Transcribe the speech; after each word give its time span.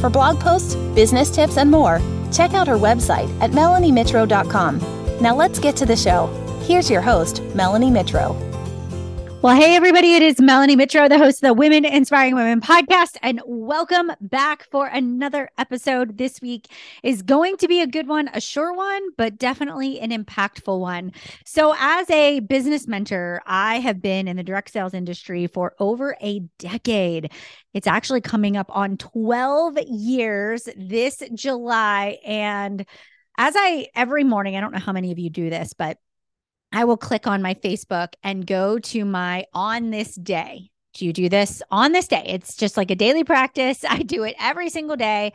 For 0.00 0.10
blog 0.10 0.40
posts, 0.40 0.74
business 0.94 1.30
tips, 1.30 1.56
and 1.56 1.70
more, 1.70 2.00
check 2.32 2.54
out 2.54 2.68
her 2.68 2.76
website 2.76 3.28
at 3.40 3.50
melaniemitro.com. 3.50 4.80
Now 5.20 5.34
let's 5.36 5.58
get 5.58 5.76
to 5.76 5.86
the 5.86 5.96
show. 5.96 6.26
Here's 6.62 6.90
your 6.90 7.02
host, 7.02 7.42
Melanie 7.54 7.90
Mitro. 7.90 8.51
Well, 9.42 9.56
hey, 9.56 9.74
everybody, 9.74 10.14
it 10.14 10.22
is 10.22 10.40
Melanie 10.40 10.76
Mitro, 10.76 11.08
the 11.08 11.18
host 11.18 11.42
of 11.42 11.48
the 11.48 11.54
Women 11.54 11.84
Inspiring 11.84 12.36
Women 12.36 12.60
podcast, 12.60 13.16
and 13.22 13.42
welcome 13.44 14.12
back 14.20 14.68
for 14.70 14.86
another 14.86 15.50
episode. 15.58 16.16
This 16.16 16.40
week 16.40 16.68
is 17.02 17.22
going 17.22 17.56
to 17.56 17.66
be 17.66 17.80
a 17.80 17.88
good 17.88 18.06
one, 18.06 18.30
a 18.34 18.40
sure 18.40 18.72
one, 18.72 19.02
but 19.18 19.38
definitely 19.38 19.98
an 19.98 20.12
impactful 20.12 20.78
one. 20.78 21.10
So, 21.44 21.74
as 21.76 22.08
a 22.08 22.38
business 22.38 22.86
mentor, 22.86 23.42
I 23.44 23.80
have 23.80 24.00
been 24.00 24.28
in 24.28 24.36
the 24.36 24.44
direct 24.44 24.70
sales 24.70 24.94
industry 24.94 25.48
for 25.48 25.74
over 25.80 26.16
a 26.22 26.38
decade. 26.60 27.32
It's 27.74 27.88
actually 27.88 28.20
coming 28.20 28.56
up 28.56 28.70
on 28.70 28.96
12 28.96 29.76
years 29.88 30.68
this 30.76 31.20
July. 31.34 32.20
And 32.24 32.86
as 33.38 33.54
I 33.56 33.88
every 33.96 34.22
morning, 34.22 34.54
I 34.54 34.60
don't 34.60 34.72
know 34.72 34.78
how 34.78 34.92
many 34.92 35.10
of 35.10 35.18
you 35.18 35.30
do 35.30 35.50
this, 35.50 35.72
but 35.72 35.98
I 36.72 36.84
will 36.84 36.96
click 36.96 37.26
on 37.26 37.42
my 37.42 37.54
Facebook 37.54 38.14
and 38.22 38.46
go 38.46 38.78
to 38.78 39.04
my 39.04 39.46
on 39.52 39.90
this 39.90 40.14
day. 40.14 40.70
Do 40.94 41.06
you 41.06 41.12
do 41.12 41.28
this 41.28 41.62
on 41.70 41.92
this 41.92 42.08
day? 42.08 42.24
It's 42.26 42.56
just 42.56 42.76
like 42.76 42.90
a 42.90 42.96
daily 42.96 43.24
practice. 43.24 43.84
I 43.88 44.02
do 44.02 44.24
it 44.24 44.36
every 44.40 44.70
single 44.70 44.96
day. 44.96 45.32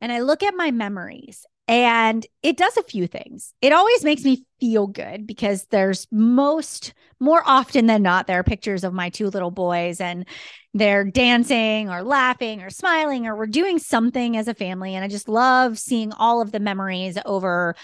And 0.00 0.12
I 0.12 0.20
look 0.20 0.42
at 0.42 0.54
my 0.54 0.70
memories 0.70 1.44
and 1.66 2.26
it 2.42 2.56
does 2.56 2.76
a 2.78 2.82
few 2.82 3.06
things. 3.06 3.52
It 3.60 3.72
always 3.72 4.02
makes 4.02 4.24
me 4.24 4.44
feel 4.58 4.86
good 4.86 5.26
because 5.26 5.66
there's 5.66 6.06
most, 6.10 6.94
more 7.20 7.42
often 7.44 7.86
than 7.86 8.02
not, 8.02 8.26
there 8.26 8.38
are 8.38 8.44
pictures 8.44 8.84
of 8.84 8.94
my 8.94 9.10
two 9.10 9.28
little 9.28 9.50
boys 9.50 10.00
and 10.00 10.26
they're 10.72 11.04
dancing 11.04 11.90
or 11.90 12.02
laughing 12.02 12.62
or 12.62 12.70
smiling 12.70 13.26
or 13.26 13.36
we're 13.36 13.46
doing 13.46 13.78
something 13.78 14.36
as 14.36 14.48
a 14.48 14.54
family. 14.54 14.94
And 14.94 15.04
I 15.04 15.08
just 15.08 15.28
love 15.28 15.78
seeing 15.78 16.12
all 16.12 16.40
of 16.40 16.52
the 16.52 16.60
memories 16.60 17.18
over 17.26 17.74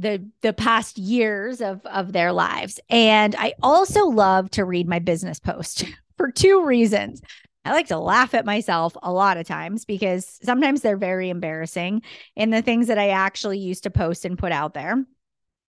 the 0.00 0.24
the 0.42 0.52
past 0.52 0.98
years 0.98 1.60
of 1.60 1.84
of 1.86 2.12
their 2.12 2.32
lives. 2.32 2.80
And 2.88 3.34
I 3.36 3.54
also 3.62 4.06
love 4.06 4.50
to 4.52 4.64
read 4.64 4.88
my 4.88 4.98
business 4.98 5.38
post 5.38 5.84
for 6.16 6.30
two 6.30 6.64
reasons. 6.64 7.22
I 7.64 7.72
like 7.72 7.88
to 7.88 7.98
laugh 7.98 8.32
at 8.32 8.46
myself 8.46 8.96
a 9.02 9.12
lot 9.12 9.36
of 9.36 9.46
times 9.46 9.84
because 9.84 10.38
sometimes 10.42 10.80
they're 10.80 10.96
very 10.96 11.28
embarrassing 11.28 12.02
in 12.34 12.50
the 12.50 12.62
things 12.62 12.86
that 12.86 12.98
I 12.98 13.10
actually 13.10 13.58
used 13.58 13.82
to 13.82 13.90
post 13.90 14.24
and 14.24 14.38
put 14.38 14.50
out 14.50 14.72
there. 14.72 15.04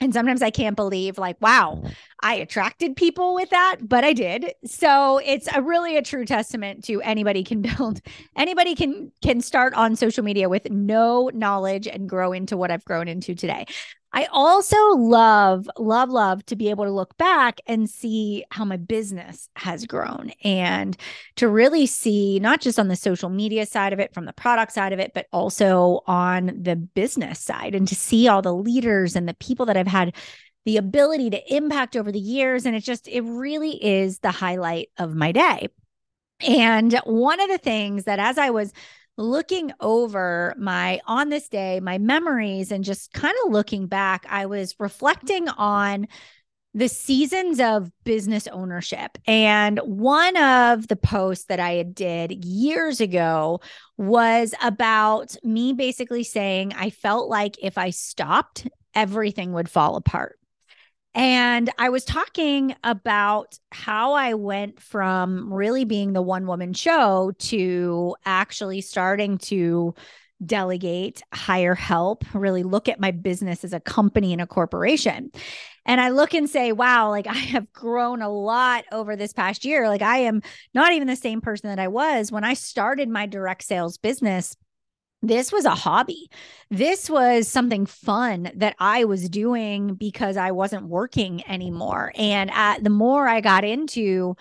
And 0.01 0.13
sometimes 0.13 0.43
I 0.43 0.51
can't 0.51 0.75
believe, 0.75 1.17
like, 1.17 1.41
wow, 1.41 1.81
I 2.21 2.35
attracted 2.35 2.97
people 2.97 3.35
with 3.35 3.51
that, 3.51 3.77
but 3.83 4.03
I 4.03 4.13
did. 4.15 4.53
So 4.65 5.19
it's 5.19 5.47
a 5.55 5.63
really 5.63 5.97
a 5.97 6.03
true 6.03 6.25
testament 6.25 6.83
to 6.87 7.01
anybody 7.03 7.45
can 7.45 7.63
build, 7.77 8.01
anybody 8.37 8.75
can 8.75 9.13
can 9.23 9.41
start 9.41 9.75
on 9.75 9.95
social 9.95 10.25
media 10.25 10.49
with 10.49 10.69
no 10.71 11.31
knowledge 11.33 11.87
and 11.87 12.09
grow 12.09 12.33
into 12.33 12.57
what 12.57 12.73
I've 12.73 12.85
grown 12.85 13.07
into 13.07 13.37
today. 13.37 13.67
I 14.15 14.27
also 14.31 14.77
love, 14.97 15.69
love, 15.79 16.11
love 16.11 16.45
to 16.47 16.57
be 16.57 16.69
able 16.69 16.85
to 16.85 16.91
look 16.91 17.17
back 17.17 17.61
and 17.67 17.89
see 17.89 18.45
how 18.51 18.65
my 18.65 18.77
business 18.77 19.49
has 19.57 19.87
grown 19.87 20.33
and 20.45 20.97
to 21.37 21.49
really 21.49 21.87
see 21.87 22.39
not 22.39 22.61
just 22.61 22.79
on 22.79 22.89
the 22.89 22.97
social 22.97 23.31
media 23.31 23.65
side 23.65 23.95
of 23.95 24.01
it, 24.01 24.13
from 24.13 24.27
the 24.27 24.33
product 24.35 24.73
side 24.73 24.93
of 24.93 24.99
it, 24.99 25.13
but 25.15 25.29
also 25.33 26.03
on 26.07 26.59
the 26.63 26.77
business 26.77 27.41
side 27.41 27.75
and 27.75 27.89
to 27.89 27.95
see 27.95 28.29
all 28.29 28.43
the 28.43 28.55
leaders 28.55 29.17
and 29.17 29.27
the 29.27 29.35
people 29.35 29.67
that 29.67 29.77
I've 29.79 29.87
had 29.87 30.15
the 30.67 30.77
ability 30.77 31.31
to 31.31 31.55
impact 31.55 31.97
over 31.97 32.13
the 32.13 32.21
years. 32.21 32.67
And 32.67 32.77
it 32.77 32.85
just, 32.85 33.09
it 33.09 33.23
really 33.23 33.83
is 33.83 34.19
the 34.19 34.31
highlight 34.31 34.91
of 34.99 35.15
my 35.15 35.33
day. 35.33 35.69
And 36.41 36.93
one 37.05 37.41
of 37.41 37.49
the 37.49 37.59
things 37.59 38.05
that 38.05 38.19
as 38.19 38.37
I 38.37 38.51
was 38.51 38.73
looking 39.17 39.73
over 39.81 40.55
my 40.59 41.01
on 41.07 41.29
this 41.29 41.49
day, 41.49 41.81
my 41.81 41.99
memories, 41.99 42.73
and 42.73 42.85
just 42.85 43.13
kind 43.13 43.35
of 43.45 43.53
looking 43.53 43.87
back, 43.87 44.27
I 44.29 44.47
was 44.47 44.75
reflecting 44.79 45.49
on 45.49 46.09
the 46.75 46.89
seasons 46.89 47.61
of 47.61 47.91
business 48.05 48.47
ownership. 48.47 49.19
And 49.27 49.79
one 49.81 50.37
of 50.39 50.89
the 50.89 50.97
posts 50.97 51.45
that 51.47 51.61
I 51.61 51.73
had 51.73 51.95
did 51.95 52.45
years 52.45 53.01
ago 53.01 53.61
was 53.99 54.55
about 54.63 55.37
me 55.45 55.75
basically 55.75 56.25
saying 56.25 56.73
I 56.73 56.91
felt 56.91 57.29
like 57.29 57.57
if 57.63 57.77
I 57.77 57.91
stopped, 57.91 58.67
everything 58.95 59.53
would 59.53 59.69
fall 59.69 59.97
apart. 59.97 60.39
And 61.15 61.71
I 61.79 61.91
was 61.91 62.05
talking 62.05 62.75
about 62.85 63.59
how 63.71 64.15
I 64.15 64.35
went 64.35 64.81
from 64.81 65.53
really 65.53 65.85
being 65.85 66.15
the 66.15 66.23
one 66.23 66.47
woman 66.47 66.73
show 66.73 67.33
to 67.39 68.17
actually 68.25 68.81
starting 68.81 69.37
to 69.39 69.95
delegate, 70.45 71.23
hire 71.33 71.75
help, 71.75 72.25
really 72.35 72.63
look 72.63 72.89
at 72.89 72.99
my 72.99 73.11
business 73.11 73.63
as 73.63 73.73
a 73.73 73.81
company 73.81 74.33
and 74.33 74.41
a 74.41 74.47
corporation. 74.47 75.31
And 75.85 76.01
I 76.01 76.11
look 76.11 76.35
and 76.35 76.49
say, 76.49 76.73
wow, 76.73 77.11
like 77.11 77.27
I 77.29 77.35
have 77.35 77.73
grown 77.73 78.23
a 78.23 78.31
lot 78.31 78.85
over 78.91 79.15
this 79.15 79.33
past 79.33 79.65
year. 79.65 79.89
Like 79.89 80.03
I 80.03 80.19
am 80.19 80.43
not 80.75 80.93
even 80.93 81.09
the 81.09 81.17
same 81.17 81.41
person 81.41 81.69
that 81.69 81.79
I 81.79 81.89
was 81.89 82.33
when 82.33 82.45
I 82.45 82.55
started 82.55 83.09
my 83.09 83.27
direct 83.27 83.65
sales 83.65 83.99
business 83.99 84.57
this 85.23 85.53
was 85.53 85.65
a 85.65 85.75
hobby. 85.75 86.29
This 86.71 87.09
was 87.09 87.47
something 87.49 87.87
fun 87.87 88.51
that 88.57 88.75
I 88.79 89.05
was 89.05 89.29
doing 89.29 89.95
because 89.95 90.37
I 90.37 90.51
wasn't 90.51 90.89
working 90.89 91.47
anymore. 91.49 92.13
And 92.17 92.51
at, 92.51 92.83
the 92.83 92.91
more 92.91 93.29
I 93.29 93.41
got 93.41 93.65
into 93.65 94.35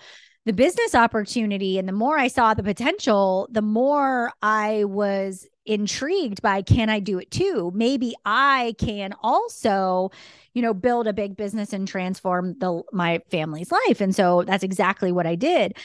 the 0.44 0.52
business 0.52 0.94
opportunity 0.94 1.78
and 1.78 1.88
the 1.88 1.92
more 1.92 2.18
I 2.18 2.26
saw 2.26 2.52
the 2.52 2.64
potential, 2.64 3.48
the 3.50 3.62
more 3.62 4.32
I 4.42 4.84
was 4.84 5.46
intrigued 5.64 6.42
by 6.42 6.62
can 6.62 6.90
I 6.90 6.98
do 6.98 7.18
it 7.18 7.30
too? 7.30 7.70
Maybe 7.74 8.14
I 8.24 8.74
can 8.78 9.14
also, 9.22 10.10
you 10.54 10.62
know, 10.62 10.74
build 10.74 11.06
a 11.06 11.12
big 11.12 11.36
business 11.36 11.72
and 11.72 11.86
transform 11.86 12.58
the 12.58 12.82
my 12.92 13.20
family's 13.30 13.70
life. 13.70 14.00
And 14.00 14.14
so 14.14 14.42
that's 14.42 14.64
exactly 14.64 15.12
what 15.12 15.26
I 15.26 15.36
did. 15.36 15.76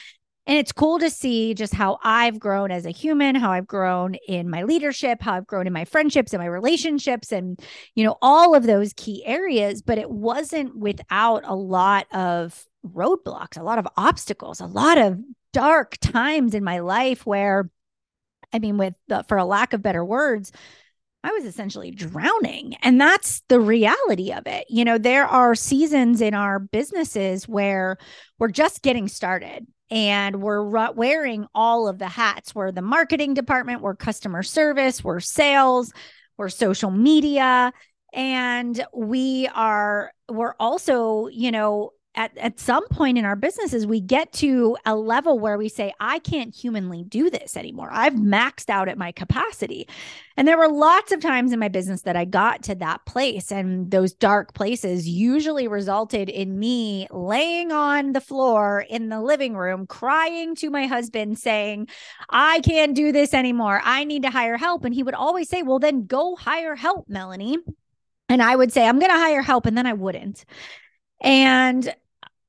And 0.48 0.56
it's 0.56 0.72
cool 0.72 0.98
to 1.00 1.10
see 1.10 1.52
just 1.52 1.74
how 1.74 1.98
I've 2.02 2.40
grown 2.40 2.70
as 2.70 2.86
a 2.86 2.90
human, 2.90 3.34
how 3.34 3.52
I've 3.52 3.66
grown 3.66 4.14
in 4.26 4.48
my 4.48 4.62
leadership, 4.62 5.20
how 5.20 5.34
I've 5.34 5.46
grown 5.46 5.66
in 5.66 5.74
my 5.74 5.84
friendships 5.84 6.32
and 6.32 6.40
my 6.40 6.46
relationships 6.46 7.32
and, 7.32 7.60
you 7.94 8.02
know, 8.02 8.16
all 8.22 8.54
of 8.54 8.64
those 8.64 8.94
key 8.94 9.22
areas. 9.26 9.82
But 9.82 9.98
it 9.98 10.10
wasn't 10.10 10.74
without 10.74 11.42
a 11.44 11.54
lot 11.54 12.06
of 12.14 12.64
roadblocks, 12.82 13.58
a 13.58 13.62
lot 13.62 13.78
of 13.78 13.86
obstacles, 13.98 14.60
a 14.60 14.66
lot 14.66 14.96
of 14.96 15.18
dark 15.52 15.98
times 16.00 16.54
in 16.54 16.64
my 16.64 16.78
life 16.78 17.26
where, 17.26 17.70
I 18.50 18.58
mean, 18.58 18.78
with 18.78 18.94
the, 19.08 19.24
for 19.28 19.36
a 19.36 19.44
lack 19.44 19.74
of 19.74 19.82
better 19.82 20.02
words, 20.02 20.50
I 21.22 21.32
was 21.32 21.44
essentially 21.44 21.90
drowning. 21.90 22.74
And 22.80 22.98
that's 22.98 23.42
the 23.48 23.60
reality 23.60 24.32
of 24.32 24.46
it. 24.46 24.64
You 24.70 24.86
know, 24.86 24.96
there 24.96 25.26
are 25.26 25.54
seasons 25.54 26.22
in 26.22 26.32
our 26.32 26.58
businesses 26.58 27.46
where 27.46 27.98
we're 28.38 28.48
just 28.48 28.80
getting 28.80 29.08
started 29.08 29.66
and 29.90 30.42
we're 30.42 30.62
wearing 30.92 31.46
all 31.54 31.88
of 31.88 31.98
the 31.98 32.08
hats. 32.08 32.54
We're 32.54 32.72
the 32.72 32.82
marketing 32.82 33.34
department, 33.34 33.80
we're 33.80 33.94
customer 33.94 34.42
service, 34.42 35.02
we're 35.02 35.20
sales, 35.20 35.92
we're 36.36 36.48
social 36.48 36.90
media, 36.90 37.72
and 38.12 38.84
we 38.94 39.48
are 39.54 40.12
we're 40.30 40.54
also, 40.60 41.28
you 41.28 41.50
know, 41.50 41.92
at, 42.18 42.36
at 42.36 42.58
some 42.58 42.86
point 42.88 43.16
in 43.16 43.24
our 43.24 43.36
businesses, 43.36 43.86
we 43.86 44.00
get 44.00 44.32
to 44.32 44.76
a 44.84 44.96
level 44.96 45.38
where 45.38 45.56
we 45.56 45.68
say, 45.68 45.94
I 46.00 46.18
can't 46.18 46.52
humanly 46.52 47.04
do 47.04 47.30
this 47.30 47.56
anymore. 47.56 47.90
I've 47.92 48.14
maxed 48.14 48.68
out 48.68 48.88
at 48.88 48.98
my 48.98 49.12
capacity. 49.12 49.86
And 50.36 50.46
there 50.48 50.58
were 50.58 50.68
lots 50.68 51.12
of 51.12 51.20
times 51.20 51.52
in 51.52 51.60
my 51.60 51.68
business 51.68 52.02
that 52.02 52.16
I 52.16 52.24
got 52.24 52.64
to 52.64 52.74
that 52.74 53.06
place. 53.06 53.52
And 53.52 53.92
those 53.92 54.12
dark 54.12 54.52
places 54.52 55.08
usually 55.08 55.68
resulted 55.68 56.28
in 56.28 56.58
me 56.58 57.06
laying 57.12 57.70
on 57.70 58.14
the 58.14 58.20
floor 58.20 58.84
in 58.90 59.10
the 59.10 59.22
living 59.22 59.54
room, 59.54 59.86
crying 59.86 60.56
to 60.56 60.70
my 60.70 60.86
husband, 60.86 61.38
saying, 61.38 61.86
I 62.28 62.58
can't 62.60 62.96
do 62.96 63.12
this 63.12 63.32
anymore. 63.32 63.80
I 63.84 64.02
need 64.02 64.24
to 64.24 64.30
hire 64.30 64.56
help. 64.56 64.84
And 64.84 64.92
he 64.92 65.04
would 65.04 65.14
always 65.14 65.48
say, 65.48 65.62
Well, 65.62 65.78
then 65.78 66.06
go 66.06 66.34
hire 66.34 66.74
help, 66.74 67.08
Melanie. 67.08 67.58
And 68.28 68.42
I 68.42 68.56
would 68.56 68.72
say, 68.72 68.88
I'm 68.88 68.98
going 68.98 69.12
to 69.12 69.18
hire 69.18 69.40
help. 69.40 69.66
And 69.66 69.78
then 69.78 69.86
I 69.86 69.92
wouldn't. 69.92 70.44
And 71.20 71.94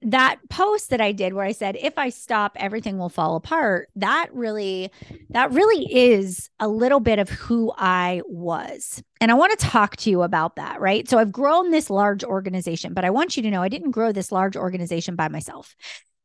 that 0.02 0.38
post 0.50 0.90
that 0.92 1.02
I 1.02 1.12
did 1.12 1.34
where 1.34 1.46
I 1.46 1.52
said 1.52 1.78
if 1.82 1.98
I 1.98 2.10
stop 2.10 2.54
everything 2.56 2.98
will 2.98 3.10
fall 3.10 3.36
apart 3.36 3.90
that 3.98 4.28
really 4.32 4.92
that 5.30 5.52
really 5.52 5.94
is 5.94 6.50
a 6.60 6.68
little 6.70 7.02
bit 7.02 7.20
of 7.20 7.30
who 7.30 7.74
I 7.78 8.22
was. 8.26 9.04
And 9.22 9.32
I 9.32 9.34
want 9.34 9.58
to 9.58 9.66
talk 9.66 9.98
to 9.98 10.10
you 10.10 10.22
about 10.22 10.56
that, 10.56 10.80
right? 10.80 11.08
So 11.10 11.18
I've 11.18 11.32
grown 11.32 11.72
this 11.72 11.90
large 11.90 12.24
organization, 12.24 12.94
but 12.94 13.04
I 13.04 13.10
want 13.10 13.36
you 13.36 13.44
to 13.44 13.52
know 13.52 13.62
I 13.62 13.70
didn't 13.70 13.92
grow 13.92 14.12
this 14.12 14.32
large 14.32 14.56
organization 14.56 15.16
by 15.16 15.28
myself. 15.28 15.76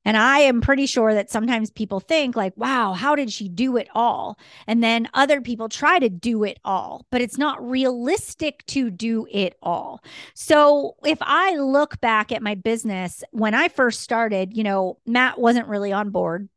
And 0.05 0.17
I 0.17 0.41
am 0.41 0.61
pretty 0.61 0.87
sure 0.87 1.15
that 1.15 1.31
sometimes 1.31 1.71
people 1.71 2.01
think, 2.01 2.37
like, 2.37 2.57
wow, 2.57 2.93
how 2.93 3.15
did 3.15 3.33
she 3.33 3.49
do 3.49 3.77
it 3.77 3.89
all? 3.95 4.39
And 4.67 4.83
then 4.83 5.09
other 5.15 5.41
people 5.41 5.69
try 5.69 5.99
to 5.99 6.09
do 6.09 6.45
it 6.45 6.59
all, 6.65 7.07
but 7.11 7.21
it's 7.21 7.39
not 7.39 7.67
realistic 7.67 8.65
to 8.67 8.91
do 8.91 9.27
it 9.31 9.57
all. 9.63 10.03
So 10.35 10.97
if 11.05 11.19
I 11.21 11.57
look 11.57 12.01
back 12.01 12.33
at 12.33 12.43
my 12.43 12.55
business 12.55 13.25
when 13.31 13.55
I 13.55 13.69
first 13.69 14.01
started, 14.01 14.57
you 14.57 14.63
know, 14.63 14.99
Matt 15.07 15.39
wasn't 15.39 15.69
really 15.69 15.93
on 15.93 16.11
board 16.11 16.49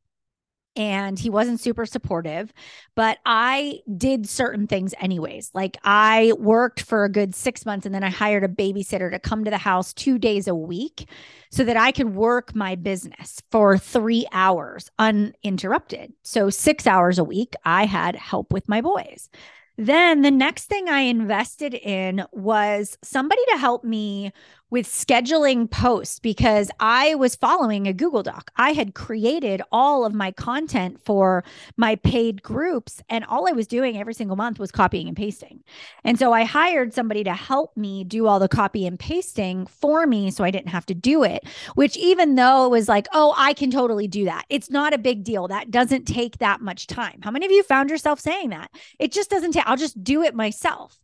and 0.78 1.18
he 1.18 1.30
wasn't 1.30 1.60
super 1.60 1.86
supportive, 1.86 2.54
but 2.96 3.18
I 3.26 3.80
did 3.98 4.30
certain 4.30 4.68
things 4.68 4.94
anyways. 5.02 5.50
Like 5.54 5.78
I 5.84 6.34
worked 6.38 6.82
for 6.82 7.04
a 7.04 7.12
good 7.12 7.34
six 7.34 7.66
months 7.66 7.86
and 7.86 7.94
then 7.94 8.04
I 8.04 8.10
hired 8.10 8.44
a 8.44 8.48
babysitter 8.48 9.12
to 9.12 9.20
come 9.20 9.44
to 9.44 9.50
the 9.50 9.58
house 9.58 9.92
two 9.94 10.20
days 10.20 10.48
a 10.48 10.56
week 10.56 11.10
so 11.50 11.64
that 11.64 11.78
I 11.78 11.92
could 11.92 12.14
work 12.16 12.56
my 12.56 12.76
business 12.76 13.42
for 13.52 13.78
three 13.78 14.28
hours 14.32 14.92
uninterrupted. 15.00 16.14
So, 16.24 16.50
six 16.50 16.86
hours 16.86 17.18
a 17.18 17.24
week, 17.24 17.56
I 17.66 17.86
had 17.86 18.16
help 18.16 18.54
with 18.54 18.70
my 18.70 18.82
boys. 18.82 19.30
Then 19.78 20.24
the 20.24 20.32
next 20.32 20.66
thing 20.66 20.90
I 20.90 21.02
invested 21.02 21.76
in 21.76 22.26
was 22.32 22.98
somebody 23.04 23.42
to 23.52 23.58
help 23.58 23.84
me 23.84 24.32
with 24.70 24.86
scheduling 24.86 25.70
posts 25.70 26.20
because 26.20 26.70
I 26.80 27.16
was 27.16 27.36
following 27.36 27.88
a 27.88 27.94
Google 27.94 28.24
Doc. 28.24 28.52
I 28.58 28.72
had 28.72 28.94
created 28.94 29.62
all 29.72 30.06
of 30.06 30.14
my 30.14 30.32
content 30.32 31.00
for 31.02 31.44
my 31.78 31.96
paid 31.96 32.44
groups, 32.44 33.02
and 33.10 33.24
all 33.26 33.48
I 33.48 33.54
was 33.54 33.68
doing 33.68 33.98
every 33.98 34.14
single 34.14 34.36
month 34.36 34.60
was 34.60 34.72
copying 34.72 35.08
and 35.08 35.16
pasting. 35.16 35.64
And 36.04 36.20
so 36.20 36.34
I 36.34 36.44
hired 36.44 36.94
somebody 36.94 37.24
to 37.24 37.34
help 37.34 37.76
me 37.78 38.04
do 38.04 38.28
all 38.28 38.40
the 38.40 38.50
copy 38.50 38.86
and 38.86 39.00
pasting 39.00 39.68
for 39.68 40.06
me 40.06 40.32
so 40.32 40.44
I 40.44 40.52
didn't 40.52 40.70
have 40.70 40.86
to 40.88 40.94
do 40.94 41.24
it, 41.24 41.44
which, 41.76 41.96
even 41.96 42.36
though 42.36 42.66
it 42.66 42.70
was 42.70 42.90
like, 42.90 43.08
oh, 43.14 43.34
I 43.38 43.54
can 43.54 43.72
totally 43.72 44.08
do 44.08 44.26
that, 44.26 44.46
it's 44.50 44.70
not 44.70 44.94
a 44.94 44.98
big 44.98 45.24
deal. 45.24 45.48
That 45.48 45.72
doesn't 45.72 46.06
take 46.06 46.40
that 46.40 46.62
much 46.62 46.88
time. 46.88 47.20
How 47.22 47.32
many 47.32 47.46
of 47.46 47.52
you 47.52 47.64
found 47.64 47.90
yourself 47.90 48.20
saying 48.20 48.50
that? 48.50 48.70
It 49.00 49.12
just 49.12 49.30
doesn't 49.30 49.54
take, 49.54 49.66
I'll 49.66 49.78
just 49.78 50.04
do 50.04 50.24
it 50.24 50.36
myself 50.36 51.00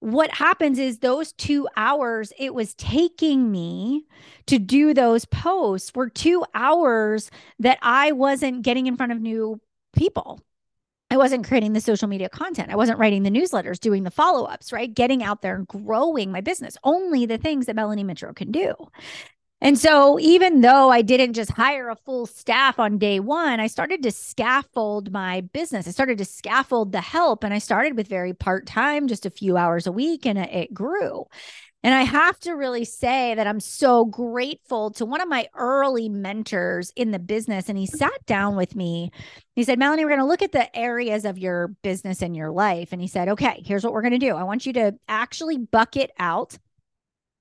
what 0.00 0.30
happens 0.30 0.78
is 0.78 0.98
those 0.98 1.32
two 1.32 1.68
hours 1.76 2.32
it 2.38 2.54
was 2.54 2.74
taking 2.74 3.50
me 3.50 4.04
to 4.46 4.58
do 4.58 4.94
those 4.94 5.24
posts 5.24 5.92
were 5.94 6.08
two 6.08 6.44
hours 6.54 7.30
that 7.58 7.78
I 7.82 8.12
wasn't 8.12 8.62
getting 8.62 8.86
in 8.86 8.96
front 8.96 9.12
of 9.12 9.20
new 9.20 9.60
people. 9.96 10.40
I 11.10 11.16
wasn't 11.16 11.46
creating 11.46 11.72
the 11.72 11.80
social 11.80 12.06
media 12.06 12.28
content. 12.28 12.70
I 12.70 12.76
wasn't 12.76 12.98
writing 12.98 13.22
the 13.22 13.30
newsletters, 13.30 13.80
doing 13.80 14.04
the 14.04 14.10
follow 14.10 14.44
ups, 14.44 14.72
right? 14.72 14.92
Getting 14.92 15.22
out 15.22 15.40
there 15.40 15.56
and 15.56 15.66
growing 15.66 16.30
my 16.30 16.42
business. 16.42 16.76
Only 16.84 17.24
the 17.24 17.38
things 17.38 17.66
that 17.66 17.76
Melanie 17.76 18.04
Mitro 18.04 18.36
can 18.36 18.52
do. 18.52 18.74
And 19.60 19.76
so, 19.76 20.20
even 20.20 20.60
though 20.60 20.90
I 20.90 21.02
didn't 21.02 21.32
just 21.32 21.50
hire 21.50 21.88
a 21.88 21.96
full 21.96 22.26
staff 22.26 22.78
on 22.78 22.98
day 22.98 23.18
one, 23.18 23.58
I 23.58 23.66
started 23.66 24.04
to 24.04 24.12
scaffold 24.12 25.10
my 25.10 25.40
business. 25.40 25.88
I 25.88 25.90
started 25.90 26.18
to 26.18 26.24
scaffold 26.24 26.92
the 26.92 27.00
help, 27.00 27.42
and 27.42 27.52
I 27.52 27.58
started 27.58 27.96
with 27.96 28.06
very 28.06 28.32
part 28.32 28.66
time, 28.66 29.08
just 29.08 29.26
a 29.26 29.30
few 29.30 29.56
hours 29.56 29.88
a 29.88 29.92
week, 29.92 30.26
and 30.26 30.38
it 30.38 30.72
grew. 30.72 31.26
And 31.84 31.94
I 31.94 32.02
have 32.02 32.38
to 32.40 32.52
really 32.52 32.84
say 32.84 33.34
that 33.36 33.46
I'm 33.46 33.60
so 33.60 34.04
grateful 34.04 34.90
to 34.92 35.06
one 35.06 35.20
of 35.20 35.28
my 35.28 35.48
early 35.54 36.08
mentors 36.08 36.92
in 36.96 37.12
the 37.12 37.20
business. 37.20 37.68
And 37.68 37.78
he 37.78 37.86
sat 37.86 38.26
down 38.26 38.56
with 38.56 38.74
me. 38.74 39.12
He 39.54 39.62
said, 39.62 39.78
Melanie, 39.78 40.04
we're 40.04 40.10
going 40.10 40.20
to 40.20 40.26
look 40.26 40.42
at 40.42 40.50
the 40.50 40.76
areas 40.76 41.24
of 41.24 41.38
your 41.38 41.68
business 41.82 42.20
and 42.20 42.36
your 42.36 42.50
life. 42.50 42.92
And 42.92 43.00
he 43.00 43.06
said, 43.06 43.28
okay, 43.28 43.62
here's 43.64 43.84
what 43.84 43.92
we're 43.92 44.02
going 44.02 44.10
to 44.10 44.18
do. 44.18 44.34
I 44.34 44.42
want 44.42 44.66
you 44.66 44.72
to 44.72 44.98
actually 45.06 45.56
bucket 45.56 46.10
out 46.18 46.58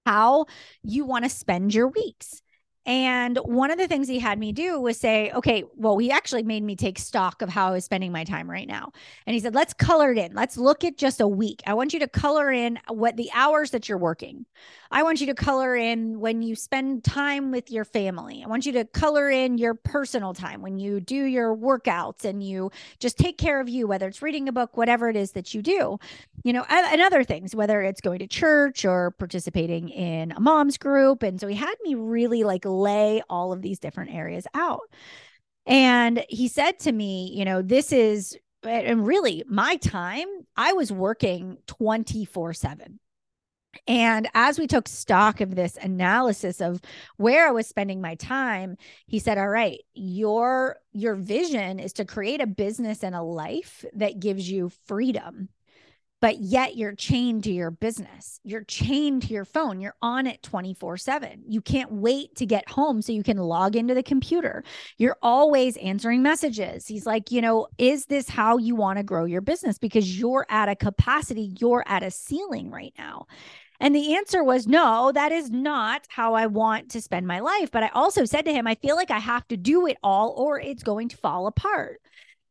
how 0.07 0.45
you 0.83 1.04
want 1.04 1.25
to 1.25 1.30
spend 1.30 1.74
your 1.74 1.89
weeks. 1.89 2.42
And 2.88 3.38
one 3.39 3.69
of 3.69 3.78
the 3.78 3.88
things 3.88 4.07
he 4.07 4.18
had 4.18 4.39
me 4.39 4.54
do 4.54 4.80
was 4.80 4.98
say, 4.98 5.30
okay, 5.31 5.66
well, 5.75 5.98
he 5.98 6.10
actually 6.10 6.44
made 6.44 6.63
me 6.63 6.78
take 6.78 6.98
stock 6.98 7.42
of 7.42 7.50
how 7.50 7.68
I 7.68 7.72
was 7.72 7.84
spending 7.84 8.13
my 8.13 8.24
time 8.24 8.50
right 8.50 8.68
now. 8.68 8.94
And 9.25 9.34
he 9.34 9.42
said, 9.42 9.54
let's 9.54 9.74
color 9.74 10.13
it 10.13 10.18
in. 10.18 10.34
Let's 10.34 10.57
look 10.57 10.86
at 10.86 10.98
just 10.98 11.19
a 11.19 11.28
week. 11.28 11.62
I 11.68 11.74
want 11.74 11.94
you 11.94 12.00
to 12.00 12.07
color 12.07 12.50
in 12.50 12.80
what 12.88 13.18
the 13.18 13.30
hours 13.34 13.72
that 13.72 13.89
you're 13.89 13.98
working. 13.98 14.45
I 14.89 15.04
want 15.04 15.19
you 15.19 15.28
to 15.28 15.34
color 15.34 15.75
in 15.75 16.22
when 16.22 16.42
you 16.42 16.56
spend 16.56 17.04
time 17.04 17.51
with 17.51 17.69
your 17.69 17.84
family. 17.84 18.42
I 18.42 18.48
want 18.48 18.66
you 18.66 18.72
to 18.72 18.86
color 18.86 19.30
in 19.30 19.57
your 19.57 19.74
personal 19.74 20.33
time 20.33 20.62
when 20.62 20.80
you 20.80 21.01
do 21.01 21.25
your 21.25 21.54
workouts 21.56 22.24
and 22.24 22.42
you 22.42 22.72
just 23.00 23.18
take 23.18 23.38
care 23.38 23.60
of 23.60 23.68
you, 23.68 23.86
whether 23.86 24.07
it's 24.07 24.22
reading 24.22 24.48
a 24.48 24.54
book, 24.54 24.78
whatever 24.78 25.10
it 25.10 25.18
is 25.18 25.33
that 25.33 25.54
you 25.54 25.62
do, 25.62 26.00
you 26.44 26.54
know, 26.54 26.66
and, 26.69 27.01
other 27.01 27.24
things, 27.24 27.56
whether 27.56 27.81
it's 27.81 28.01
going 28.01 28.19
to 28.19 28.28
church 28.28 28.83
or 28.83 29.12
participating 29.12 29.90
in 29.90 30.31
a 30.31 30.40
mom's 30.40 30.78
group. 30.78 31.22
And 31.22 31.40
so 31.40 31.48
he 31.48 31.56
had 31.56 31.75
me 31.83 31.95
really 31.95 32.44
like 32.44 32.66
lay 32.80 33.22
all 33.30 33.54
of 33.54 33.62
these 33.62 33.80
different 33.80 34.14
areas 34.14 34.48
out. 34.54 34.82
And 35.66 36.24
he 36.30 36.48
said 36.48 36.80
to 36.80 36.92
me, 36.92 37.34
you 37.36 37.46
know, 37.46 37.62
this 37.62 37.92
is, 37.92 38.38
and 38.64 39.06
really 39.06 39.44
my 39.48 39.76
time, 39.78 40.28
I 40.56 40.74
was 40.74 40.92
working 40.92 41.58
24 41.68 42.54
7 42.54 43.00
and 43.86 44.30
as 44.34 44.58
we 44.58 44.68
took 44.68 44.88
stock 44.88 45.42
of 45.42 45.56
this 45.56 45.78
analysis 45.78 46.62
of 46.62 46.82
where 47.18 47.48
I 47.48 47.52
was 47.52 47.68
spending 47.68 48.02
my 48.02 48.16
time, 48.16 48.78
he 49.06 49.20
said, 49.20 49.38
"All 49.38 49.50
right, 49.50 49.80
your 49.94 50.78
your 50.94 51.16
vision 51.16 51.80
is 51.80 51.94
to 51.94 52.06
create 52.06 52.42
a 52.42 52.48
business 52.48 53.04
and 53.04 53.16
a 53.16 53.22
life 53.22 53.86
that 53.94 54.20
gives 54.20 54.50
you 54.50 54.70
freedom." 54.86 55.50
But 56.19 56.40
yet 56.40 56.75
you're 56.75 56.96
chained 56.96 57.44
to 57.44 57.52
your 57.52 57.69
business. 57.69 58.40
You're 58.44 58.64
chained 58.64 59.24
to 59.24 59.34
your 59.34 59.46
phone. 59.46 59.80
You're 59.80 59.96
on 60.02 60.25
it 60.25 60.42
24 60.42 60.98
7. 60.98 61.44
You 61.48 61.62
can't 61.62 61.92
wait 61.92 62.36
to 62.38 62.46
get 62.46 62.69
home 62.69 63.02
so 63.02 63.12
you 63.12 63.24
can 63.24 63.38
log 63.38 63.75
into 63.75 63.94
the 63.94 64.04
computer. 64.04 64.64
You're 64.98 65.18
always 65.22 65.78
answering 65.78 66.24
messages. 66.24 66.88
He's 66.88 67.06
like, 67.06 67.31
you 67.31 67.42
know, 67.42 67.68
is 67.78 68.06
this 68.06 68.30
how 68.30 68.58
you 68.58 68.75
want 68.75 68.98
to 68.98 69.04
grow 69.04 69.25
your 69.25 69.42
business? 69.42 69.78
Because 69.78 70.19
you're 70.19 70.46
at 70.50 70.69
a 70.69 70.75
capacity, 70.75 71.54
you're 71.60 71.84
at 71.88 72.04
a 72.04 72.10
ceiling 72.10 72.72
right 72.72 72.94
now. 72.98 73.28
And 73.80 73.96
the 73.96 74.16
answer 74.16 74.44
was 74.44 74.68
no, 74.68 75.12
that 75.12 75.31
is 75.31 75.52
not 75.52 76.06
how 76.10 76.34
I 76.34 76.48
want 76.48 76.90
to 76.92 77.02
spend 77.02 77.28
my 77.28 77.40
life. 77.40 77.69
But 77.72 77.84
I 77.84 77.90
also 77.90 78.25
said 78.25 78.46
to 78.46 78.54
him, 78.54 78.66
I 78.66 78.75
feel 78.75 78.96
like 78.96 79.12
I 79.12 79.19
have 79.19 79.48
to 79.50 79.58
do 79.58 79.86
it 79.86 79.98
all 80.02 80.34
or 80.38 80.60
it's 80.60 80.84
going 80.84 81.10
to 81.10 81.18
fall 81.18 81.48
apart. 81.48 82.02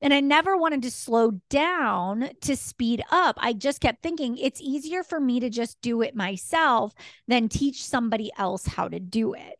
And 0.03 0.13
I 0.13 0.21
never 0.21 0.57
wanted 0.57 0.83
to 0.83 0.91
slow 0.91 1.41
down 1.49 2.31
to 2.43 2.57
speed 2.57 3.03
up. 3.11 3.37
I 3.39 3.53
just 3.55 3.81
kept 3.81 4.03
thinking 4.03 4.37
it's 4.37 4.61
easier 4.61 5.03
for 5.03 5.19
me 5.19 5.41
to 5.41 5.49
just 5.49 5.81
do 5.81 6.03
it 6.03 6.15
myself 6.15 6.95
than 7.27 7.49
teach 7.49 7.85
somebody 7.85 8.31
else 8.39 8.67
how 8.67 8.89
to 8.89 9.01
do 9.01 9.33
it. 9.33 9.59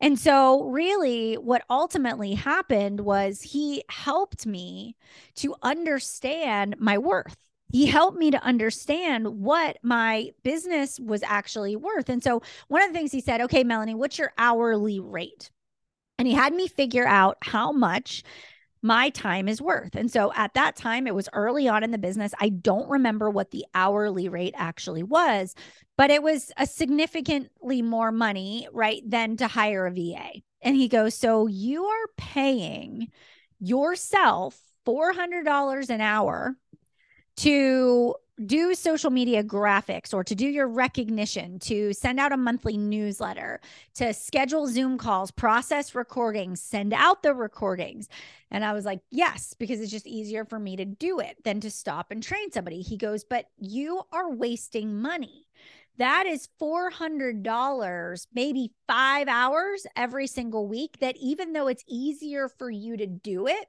And 0.00 0.18
so, 0.18 0.64
really, 0.64 1.34
what 1.34 1.64
ultimately 1.70 2.34
happened 2.34 3.00
was 3.00 3.42
he 3.42 3.84
helped 3.88 4.46
me 4.46 4.96
to 5.36 5.54
understand 5.62 6.76
my 6.78 6.98
worth 6.98 7.36
he 7.74 7.86
helped 7.86 8.16
me 8.16 8.30
to 8.30 8.40
understand 8.40 9.40
what 9.40 9.78
my 9.82 10.30
business 10.44 11.00
was 11.00 11.24
actually 11.24 11.74
worth. 11.74 12.08
And 12.08 12.22
so 12.22 12.40
one 12.68 12.82
of 12.82 12.88
the 12.90 12.94
things 12.96 13.10
he 13.10 13.20
said, 13.20 13.40
okay, 13.40 13.64
Melanie, 13.64 13.96
what's 13.96 14.16
your 14.16 14.32
hourly 14.38 15.00
rate? 15.00 15.50
And 16.16 16.28
he 16.28 16.34
had 16.34 16.54
me 16.54 16.68
figure 16.68 17.04
out 17.04 17.36
how 17.42 17.72
much 17.72 18.22
my 18.84 19.08
time 19.08 19.48
is 19.48 19.62
worth. 19.62 19.94
And 19.94 20.10
so 20.10 20.30
at 20.36 20.52
that 20.52 20.76
time, 20.76 21.06
it 21.06 21.14
was 21.14 21.30
early 21.32 21.66
on 21.66 21.82
in 21.82 21.90
the 21.90 21.96
business. 21.96 22.34
I 22.38 22.50
don't 22.50 22.88
remember 22.90 23.30
what 23.30 23.50
the 23.50 23.64
hourly 23.74 24.28
rate 24.28 24.54
actually 24.58 25.02
was, 25.02 25.54
but 25.96 26.10
it 26.10 26.22
was 26.22 26.52
a 26.58 26.66
significantly 26.66 27.80
more 27.80 28.12
money, 28.12 28.68
right, 28.74 29.00
than 29.06 29.38
to 29.38 29.48
hire 29.48 29.86
a 29.86 29.90
VA. 29.90 30.42
And 30.60 30.76
he 30.76 30.88
goes, 30.88 31.14
So 31.14 31.46
you 31.46 31.86
are 31.86 32.08
paying 32.18 33.08
yourself 33.58 34.60
$400 34.86 35.88
an 35.88 36.02
hour 36.02 36.54
to 37.38 38.14
do 38.44 38.74
social 38.74 39.10
media 39.10 39.44
graphics 39.44 40.12
or 40.12 40.24
to 40.24 40.34
do 40.34 40.46
your 40.46 40.66
recognition, 40.66 41.58
to 41.60 41.92
send 41.92 42.18
out 42.18 42.32
a 42.32 42.36
monthly 42.36 42.76
newsletter, 42.76 43.60
to 43.94 44.12
schedule 44.12 44.66
Zoom 44.66 44.98
calls, 44.98 45.30
process 45.30 45.94
recordings, 45.94 46.60
send 46.60 46.92
out 46.92 47.22
the 47.22 47.32
recordings. 47.32 48.08
And 48.50 48.64
I 48.64 48.72
was 48.72 48.84
like, 48.84 49.00
yes, 49.10 49.54
because 49.58 49.80
it's 49.80 49.90
just 49.90 50.06
easier 50.06 50.44
for 50.44 50.58
me 50.58 50.76
to 50.76 50.84
do 50.84 51.20
it 51.20 51.36
than 51.44 51.60
to 51.60 51.70
stop 51.70 52.10
and 52.10 52.22
train 52.22 52.50
somebody. 52.50 52.82
He 52.82 52.96
goes, 52.96 53.22
but 53.24 53.46
you 53.58 54.02
are 54.12 54.30
wasting 54.30 55.00
money. 55.00 55.46
That 55.98 56.26
is 56.26 56.48
$400, 56.60 58.26
maybe 58.34 58.72
five 58.88 59.28
hours 59.28 59.86
every 59.94 60.26
single 60.26 60.66
week. 60.66 60.98
That 60.98 61.16
even 61.18 61.52
though 61.52 61.68
it's 61.68 61.84
easier 61.86 62.48
for 62.48 62.68
you 62.68 62.96
to 62.96 63.06
do 63.06 63.46
it, 63.46 63.68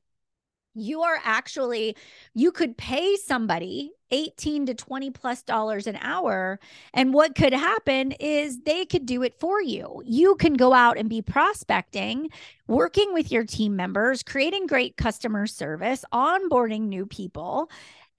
you 0.74 1.02
are 1.04 1.20
actually 1.24 1.96
you 2.34 2.52
could 2.52 2.78
pay 2.78 3.16
somebody 3.16 3.92
18 4.12 4.68
to 4.68 4.74
20 4.74 5.10
plus 5.12 5.44
dollars 5.44 5.88
an 5.88 5.98
hour. 6.02 6.60
And 6.94 7.14
what 7.14 7.36
could 7.36 7.54
happen 7.54 8.12
is 8.14 8.62
they 8.62 8.86
could 8.86 9.06
do 9.06 9.24
it 9.24 9.40
for 9.40 9.62
you. 9.62 10.02
You 10.06 10.36
can 10.36 10.54
go 10.54 10.74
out 10.74 10.98
and 10.98 11.10
be 11.10 11.22
prospecting, 11.22 12.30
working 12.68 13.14
with 13.14 13.32
your 13.32 13.44
team 13.44 13.76
members, 13.76 14.24
creating 14.24 14.68
great 14.68 14.98
customer 14.98 15.48
service, 15.48 16.06
onboarding 16.14 16.88
new 16.88 17.06
people. 17.06 17.70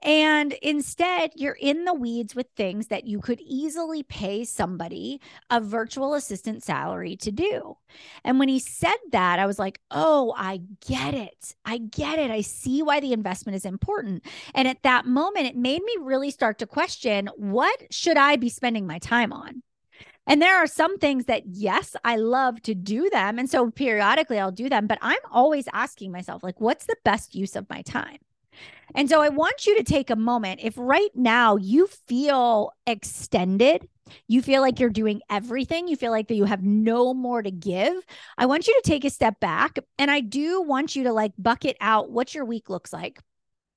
And 0.07 0.53
instead, 0.63 1.33
you're 1.35 1.59
in 1.61 1.85
the 1.85 1.93
weeds 1.93 2.37
with 2.37 2.47
things 2.55 2.87
that 2.87 3.09
you 3.09 3.19
could 3.19 3.41
easily 3.41 4.05
pay 4.05 4.45
somebody 4.45 5.21
a 5.51 5.61
virtual 5.61 6.15
assistant 6.15 6.63
salary 6.63 7.17
to 7.17 7.33
do. 7.33 7.77
And 8.23 8.39
when 8.39 8.49
he 8.49 8.61
said 8.61 8.95
that, 9.11 9.41
I 9.41 9.47
was 9.47 9.59
like, 9.59 9.81
oh, 9.91 10.33
I 10.37 10.61
get 10.87 11.15
it. 11.15 11.57
I 11.65 11.79
get 11.79 12.21
it. 12.21 12.31
I 12.31 12.43
see 12.43 12.85
why 12.85 13.01
the 13.01 13.13
investment 13.13 13.57
is 13.57 13.65
important. 13.65 14.25
And 14.55 14.69
at 14.69 14.85
that 14.85 15.07
moment, 15.07 15.47
it 15.47 15.57
made 15.57 15.83
me 15.83 15.97
really 16.01 16.31
start 16.31 16.61
to 16.61 16.67
question 16.69 17.29
what 17.35 17.83
should 17.91 18.17
I 18.17 18.37
be 18.37 18.49
spending 18.49 18.87
my 18.87 19.01
time 19.01 19.33
on? 19.33 19.61
And 20.29 20.41
there 20.41 20.57
are 20.57 20.69
some 20.69 20.99
things 20.99 21.25
that, 21.25 21.43
yes, 21.47 21.97
I 22.05 22.15
love 22.15 22.63
to 22.63 22.77
do 22.77 23.11
them. 23.11 23.41
And 23.41 23.51
so 23.51 23.73
periodically 23.73 24.39
I'll 24.39 24.53
do 24.53 24.69
them, 24.69 24.87
but 24.87 24.99
I'm 25.03 25.19
always 25.33 25.69
asking 25.73 26.13
myself, 26.13 26.45
like, 26.45 26.61
what's 26.61 26.87
the 26.87 26.97
best 27.05 27.35
use 27.35 27.57
of 27.57 27.69
my 27.69 27.83
time? 27.83 28.19
And 28.95 29.09
so 29.09 29.21
I 29.21 29.29
want 29.29 29.67
you 29.67 29.77
to 29.77 29.83
take 29.83 30.11
a 30.11 30.17
moment. 30.17 30.61
If 30.63 30.75
right 30.77 31.11
now 31.15 31.57
you 31.57 31.87
feel 31.87 32.73
extended, 32.87 33.89
you 34.29 34.43
feel 34.43 34.63
like 34.63 34.79
you're 34.79 34.91
doing 34.91 35.21
everything, 35.29 35.89
you 35.89 35.97
feel 35.97 36.13
like 36.13 36.29
that 36.29 36.37
you 36.37 36.45
have 36.45 36.63
no 36.63 37.13
more 37.13 37.43
to 37.43 37.51
give, 37.51 37.95
I 38.39 38.47
want 38.47 38.69
you 38.69 38.75
to 38.75 38.89
take 38.89 39.05
a 39.05 39.11
step 39.11 39.41
back. 39.41 39.79
And 39.99 40.11
I 40.11 40.21
do 40.21 40.63
want 40.63 40.95
you 40.95 41.05
to 41.05 41.13
like 41.13 41.33
bucket 41.39 41.77
out 41.81 42.11
what 42.11 42.35
your 42.35 42.45
week 42.45 42.71
looks 42.71 42.93
like. 42.93 43.21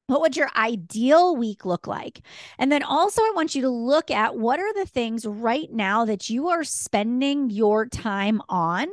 What 0.07 0.21
would 0.21 0.36
your 0.36 0.50
ideal 0.55 1.36
week 1.36 1.65
look 1.65 1.86
like? 1.86 2.21
And 2.57 2.71
then 2.71 2.81
also, 2.81 3.21
I 3.21 3.31
want 3.36 3.53
you 3.53 3.62
to 3.62 3.69
look 3.69 4.09
at 4.09 4.36
what 4.36 4.59
are 4.59 4.74
the 4.74 4.88
things 4.88 5.24
right 5.24 5.71
now 5.71 6.05
that 6.05 6.31
you 6.31 6.48
are 6.50 6.63
spending 6.63 7.51
your 7.51 7.86
time 7.86 8.41
on 8.50 8.88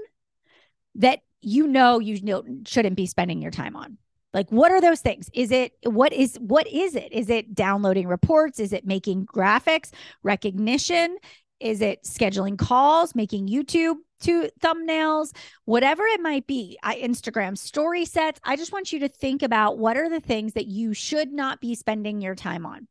that 0.97 1.21
you 1.41 1.67
know 1.67 2.01
you 2.01 2.63
shouldn't 2.67 2.97
be 2.97 3.07
spending 3.07 3.41
your 3.41 3.51
time 3.51 3.77
on. 3.77 3.97
Like 4.37 4.51
what 4.51 4.71
are 4.71 4.83
those 4.83 5.01
things? 5.01 5.31
Is 5.33 5.51
it 5.51 5.73
what 5.85 6.13
is 6.13 6.37
what 6.39 6.67
is 6.67 6.95
it? 6.95 7.11
Is 7.11 7.31
it 7.31 7.55
downloading 7.55 8.07
reports? 8.07 8.61
Is 8.61 8.75
it 8.75 8.87
making 8.87 9.25
graphics, 9.25 9.93
recognition? 10.23 11.17
Is 11.59 11.81
it 11.81 12.05
scheduling 12.05 12.59
calls, 12.59 13.15
making 13.15 13.49
YouTube 13.49 13.95
to 14.21 14.51
thumbnails, 14.61 15.35
whatever 15.65 16.05
it 16.05 16.21
might 16.21 16.47
be, 16.47 16.79
I, 16.83 16.97
Instagram 16.97 17.57
story 17.57 18.05
sets. 18.05 18.39
I 18.45 18.57
just 18.57 18.73
want 18.73 18.93
you 18.93 18.99
to 19.01 19.09
think 19.09 19.43
about 19.43 19.79
what 19.79 19.97
are 19.97 20.11
the 20.11 20.21
things 20.21 20.53
that 20.53 20.67
you 20.67 20.93
should 20.93 21.33
not 21.33 21.63
be 21.63 21.75
spending 21.75 22.21
your 22.21 22.35
time 22.35 22.67
on. 22.67 22.89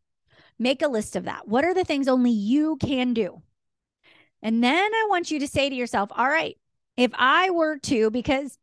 Make 0.58 0.82
a 0.82 0.88
list 0.88 1.16
of 1.16 1.26
that. 1.26 1.48
What 1.48 1.64
are 1.64 1.76
the 1.76 1.84
things 1.84 2.08
only 2.08 2.32
you 2.32 2.78
can 2.78 3.14
do? 3.14 3.44
And 4.42 4.64
then 4.64 4.92
I 4.94 5.06
want 5.10 5.30
you 5.30 5.40
to 5.42 5.48
say 5.48 5.70
to 5.70 5.76
yourself, 5.76 6.10
all 6.12 6.28
right, 6.28 6.58
if 6.98 7.12
I 7.14 7.52
were 7.52 7.78
to, 7.78 8.10
because 8.10 8.58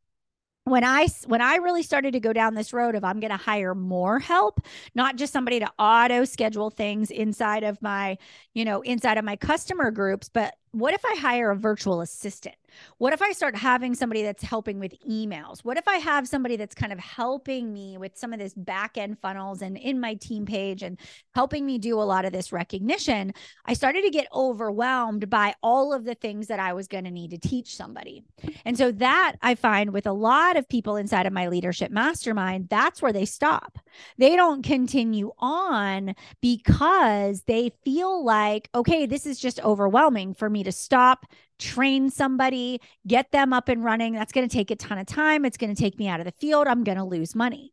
when 0.65 0.85
I 0.85 1.09
when 1.27 1.41
I 1.41 1.57
really 1.57 1.83
started 1.83 2.13
to 2.13 2.21
go 2.21 2.33
down 2.33 2.55
this 2.55 2.73
road 2.73 2.95
of 2.95 3.05
I'm 3.05 3.21
going 3.21 3.31
to 3.31 3.37
hire 3.37 3.75
more 3.75 4.19
help, 4.21 4.61
not 4.95 5.17
just 5.17 5.33
somebody 5.33 5.59
to 5.61 5.71
auto 5.79 6.25
schedule 6.25 6.71
things 6.71 7.11
inside 7.11 7.65
of 7.65 7.81
my, 7.83 8.17
you 8.55 8.65
know, 8.65 8.81
inside 8.83 9.19
of 9.19 9.25
my 9.25 9.37
customer 9.37 9.91
groups, 9.91 10.29
but 10.29 10.55
what 10.73 10.95
if 10.95 11.05
I 11.05 11.17
hire 11.17 11.51
a 11.51 11.57
virtual 11.57 12.01
assistant? 12.01 12.57
What 12.99 13.13
if 13.13 13.23
I 13.23 13.33
start 13.33 13.57
having 13.57 13.95
somebody 13.95 14.23
that's 14.23 14.43
helping 14.43 14.79
with 14.79 14.99
emails? 15.07 15.61
What 15.61 15.77
if 15.77 15.87
I 15.87 15.97
have 15.97 16.27
somebody 16.27 16.57
that's 16.57 16.75
kind 16.75 16.93
of 16.93 16.99
helping 16.99 17.73
me 17.73 17.99
with 17.99 18.17
some 18.17 18.33
of 18.33 18.39
this 18.39 18.55
back 18.55 18.97
end 18.97 19.19
funnels 19.19 19.63
and 19.63 19.77
in 19.77 20.01
my 20.01 20.15
team 20.15 20.47
page 20.47 20.83
and 20.83 20.99
helping 21.35 21.67
me 21.67 21.79
do 21.79 22.01
a 22.01 22.03
lot 22.03 22.25
of 22.25 22.33
this 22.33 22.53
recognition? 22.53 23.35
I 23.67 23.75
started 23.75 24.03
to 24.05 24.11
get 24.11 24.27
overwhelmed 24.33 25.29
by 25.29 25.55
all 25.63 25.93
of 25.93 26.05
the 26.05 26.15
things 26.15 26.47
that 26.47 26.61
I 26.61 26.73
was 26.73 26.89
going 26.89 27.05
to 27.05 27.11
need 27.11 27.31
to 27.31 27.39
teach 27.39 27.77
somebody. 27.77 28.25
And 28.65 28.77
so 28.79 28.93
that 28.93 29.35
I 29.43 29.55
find 29.55 29.93
with 29.93 30.07
a 30.07 30.13
lot 30.13 30.57
of 30.57 30.69
people 30.69 30.97
inside 30.97 31.27
of 31.27 31.33
my 31.33 31.49
leadership 31.49 31.91
mastermind, 31.91 32.69
that's 32.69 33.03
where 33.03 33.13
they 33.13 33.27
stop. 33.27 33.79
They 34.19 34.37
don't 34.37 34.63
continue 34.63 35.33
on 35.39 36.15
because 36.41 37.43
they 37.43 37.73
feel 37.85 38.25
like, 38.25 38.71
okay, 38.75 39.07
this 39.07 39.27
is 39.27 39.39
just 39.39 39.61
overwhelming 39.61 40.35
for 40.35 40.49
me 40.49 40.62
to 40.63 40.73
stop, 40.73 41.27
train 41.59 42.11
somebody, 42.11 42.81
get 43.07 43.31
them 43.33 43.53
up 43.53 43.69
and 43.69 43.85
running. 43.85 44.15
That's 44.15 44.33
going 44.33 44.49
to 44.49 44.55
take 44.55 44.71
a 44.71 44.77
ton 44.77 44.99
of 44.99 45.07
time. 45.07 45.45
It's 45.45 45.57
going 45.57 45.75
to 45.75 45.81
take 45.81 45.99
me 45.99 46.09
out 46.09 46.21
of 46.21 46.27
the 46.27 46.33
field. 46.33 46.67
I'm 46.67 46.85
going 46.85 46.99
to 46.99 47.05
lose 47.05 47.35
money. 47.35 47.73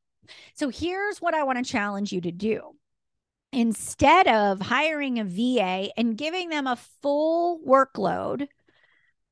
So 0.53 0.69
here's 0.69 1.19
what 1.19 1.33
I 1.33 1.43
want 1.43 1.63
to 1.63 1.71
challenge 1.71 2.11
you 2.11 2.21
to 2.21 2.31
do. 2.31 2.75
Instead 3.51 4.27
of 4.27 4.61
hiring 4.61 5.19
a 5.19 5.23
VA 5.23 5.89
and 5.97 6.17
giving 6.17 6.49
them 6.49 6.67
a 6.67 6.75
full 7.01 7.59
workload, 7.67 8.47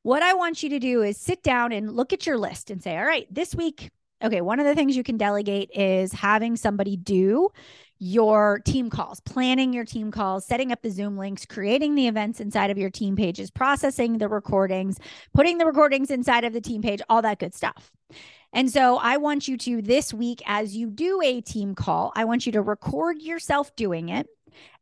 what 0.01 0.23
I 0.23 0.33
want 0.33 0.63
you 0.63 0.69
to 0.69 0.79
do 0.79 1.03
is 1.03 1.17
sit 1.17 1.43
down 1.43 1.71
and 1.71 1.95
look 1.95 2.13
at 2.13 2.25
your 2.25 2.37
list 2.37 2.71
and 2.71 2.81
say, 2.81 2.97
all 2.97 3.05
right, 3.05 3.27
this 3.29 3.53
week, 3.53 3.91
okay, 4.23 4.41
one 4.41 4.59
of 4.59 4.65
the 4.65 4.75
things 4.75 4.95
you 4.95 5.03
can 5.03 5.17
delegate 5.17 5.69
is 5.73 6.11
having 6.13 6.55
somebody 6.55 6.97
do 6.97 7.49
your 7.99 8.59
team 8.59 8.89
calls, 8.89 9.19
planning 9.21 9.73
your 9.73 9.85
team 9.85 10.11
calls, 10.11 10.45
setting 10.45 10.71
up 10.71 10.81
the 10.81 10.89
Zoom 10.89 11.17
links, 11.17 11.45
creating 11.45 11.95
the 11.95 12.07
events 12.07 12.39
inside 12.39 12.69
of 12.69 12.77
your 12.77 12.89
team 12.89 13.15
pages, 13.15 13.49
processing 13.49 14.19
the 14.19 14.27
recordings, 14.27 14.99
putting 15.33 15.57
the 15.57 15.65
recordings 15.65 16.11
inside 16.11 16.43
of 16.43 16.53
the 16.53 16.61
team 16.61 16.81
page, 16.81 17.01
all 17.09 17.21
that 17.21 17.39
good 17.39 17.55
stuff. 17.55 17.91
And 18.53 18.71
so 18.71 18.97
I 18.97 19.17
want 19.17 19.47
you 19.47 19.57
to 19.57 19.81
this 19.81 20.13
week, 20.13 20.41
as 20.45 20.75
you 20.75 20.89
do 20.89 21.21
a 21.23 21.41
team 21.41 21.75
call, 21.75 22.11
I 22.15 22.25
want 22.25 22.45
you 22.45 22.51
to 22.53 22.61
record 22.61 23.21
yourself 23.21 23.75
doing 23.75 24.09
it. 24.09 24.27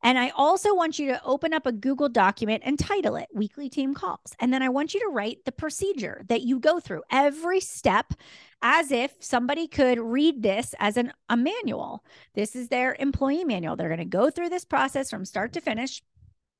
And 0.03 0.17
I 0.17 0.29
also 0.29 0.75
want 0.75 0.99
you 0.99 1.07
to 1.07 1.23
open 1.23 1.53
up 1.53 1.65
a 1.65 1.71
Google 1.71 2.09
document 2.09 2.63
and 2.65 2.77
title 2.77 3.15
it 3.15 3.27
Weekly 3.33 3.69
Team 3.69 3.93
Calls. 3.93 4.35
And 4.39 4.53
then 4.53 4.61
I 4.61 4.69
want 4.69 4.93
you 4.93 4.99
to 5.01 5.07
write 5.07 5.45
the 5.45 5.51
procedure 5.51 6.23
that 6.27 6.41
you 6.41 6.59
go 6.59 6.79
through 6.79 7.03
every 7.11 7.59
step 7.59 8.13
as 8.61 8.91
if 8.91 9.13
somebody 9.19 9.67
could 9.67 9.99
read 9.99 10.41
this 10.41 10.73
as 10.79 10.97
an, 10.97 11.13
a 11.29 11.37
manual. 11.37 12.03
This 12.33 12.55
is 12.55 12.69
their 12.69 12.95
employee 12.99 13.43
manual. 13.43 13.75
They're 13.75 13.89
going 13.89 13.99
to 13.99 14.05
go 14.05 14.29
through 14.29 14.49
this 14.49 14.65
process 14.65 15.09
from 15.09 15.25
start 15.25 15.53
to 15.53 15.61
finish. 15.61 16.01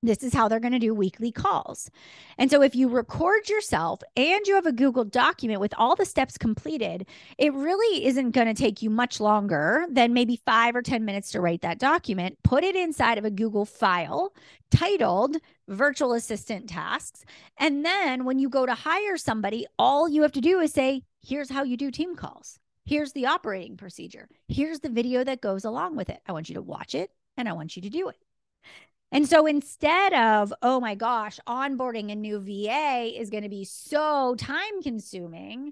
This 0.03 0.21
is 0.23 0.33
how 0.33 0.47
they're 0.47 0.59
going 0.59 0.73
to 0.73 0.79
do 0.79 0.93
weekly 0.93 1.31
calls. 1.31 1.89
And 2.37 2.51
so, 2.51 2.61
if 2.61 2.75
you 2.75 2.89
record 2.89 3.49
yourself 3.49 4.01
and 4.15 4.45
you 4.45 4.55
have 4.55 4.65
a 4.65 4.71
Google 4.71 5.03
document 5.03 5.59
with 5.59 5.73
all 5.77 5.95
the 5.95 6.05
steps 6.05 6.37
completed, 6.37 7.07
it 7.37 7.53
really 7.53 8.05
isn't 8.05 8.31
going 8.31 8.47
to 8.47 8.53
take 8.53 8.81
you 8.81 8.89
much 8.89 9.19
longer 9.19 9.85
than 9.89 10.13
maybe 10.13 10.35
five 10.45 10.75
or 10.75 10.81
10 10.81 11.05
minutes 11.05 11.31
to 11.31 11.41
write 11.41 11.61
that 11.61 11.79
document. 11.79 12.37
Put 12.43 12.63
it 12.63 12.75
inside 12.75 13.17
of 13.17 13.25
a 13.25 13.31
Google 13.31 13.65
file 13.65 14.33
titled 14.69 15.37
Virtual 15.67 16.13
Assistant 16.13 16.69
Tasks. 16.69 17.25
And 17.57 17.83
then, 17.83 18.25
when 18.25 18.37
you 18.37 18.49
go 18.49 18.65
to 18.65 18.75
hire 18.75 19.17
somebody, 19.17 19.65
all 19.79 20.07
you 20.07 20.21
have 20.21 20.33
to 20.33 20.41
do 20.41 20.59
is 20.59 20.71
say, 20.71 21.01
here's 21.23 21.49
how 21.49 21.63
you 21.63 21.77
do 21.77 21.89
team 21.89 22.15
calls. 22.15 22.59
Here's 22.85 23.13
the 23.13 23.25
operating 23.25 23.77
procedure. 23.77 24.29
Here's 24.47 24.81
the 24.81 24.89
video 24.89 25.23
that 25.23 25.41
goes 25.41 25.65
along 25.65 25.95
with 25.95 26.09
it. 26.11 26.21
I 26.27 26.33
want 26.33 26.49
you 26.49 26.55
to 26.55 26.61
watch 26.61 26.93
it 26.93 27.09
and 27.35 27.49
I 27.49 27.53
want 27.53 27.75
you 27.75 27.81
to 27.81 27.89
do 27.89 28.09
it. 28.09 28.17
And 29.15 29.29
so 29.29 29.45
instead 29.45 30.13
of, 30.13 30.53
oh 30.61 30.81
my 30.81 30.93
gosh, 30.93 31.39
onboarding 31.47 32.11
a 32.11 32.15
new 32.15 32.37
VA 32.37 33.13
is 33.17 33.29
going 33.29 33.43
to 33.43 33.49
be 33.49 33.63
so 33.63 34.35
time 34.35 34.81
consuming, 34.83 35.71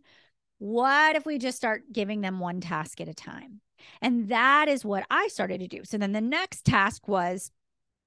what 0.59 1.17
if 1.17 1.25
we 1.25 1.39
just 1.39 1.57
start 1.57 1.91
giving 1.91 2.21
them 2.21 2.39
one 2.39 2.61
task 2.61 3.01
at 3.01 3.09
a 3.09 3.13
time? 3.13 3.59
And 4.01 4.29
that 4.29 4.69
is 4.69 4.85
what 4.85 5.03
I 5.11 5.27
started 5.27 5.59
to 5.59 5.67
do. 5.67 5.81
So 5.83 5.97
then 5.97 6.13
the 6.13 6.21
next 6.21 6.63
task 6.63 7.05
was 7.09 7.51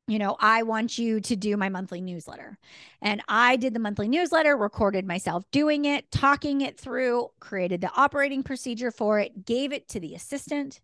you 0.09 0.21
know, 0.21 0.37
I 0.38 0.62
want 0.62 0.99
you 0.99 1.21
to 1.21 1.37
do 1.37 1.57
my 1.57 1.69
monthly 1.69 2.00
newsletter. 2.00 2.57
And 3.02 3.21
I 3.28 3.57
did 3.57 3.75
the 3.75 3.81
monthly 3.81 4.09
newsletter, 4.09 4.57
recorded 4.57 5.05
myself 5.05 5.45
doing 5.50 5.85
it, 5.85 6.11
talking 6.12 6.61
it 6.61 6.78
through, 6.78 7.28
created 7.40 7.81
the 7.81 7.90
operating 7.97 8.45
procedure 8.45 8.93
for 8.93 9.19
it, 9.19 9.45
gave 9.45 9.73
it 9.73 9.88
to 9.88 10.00
the 10.00 10.14
assistant. 10.14 10.81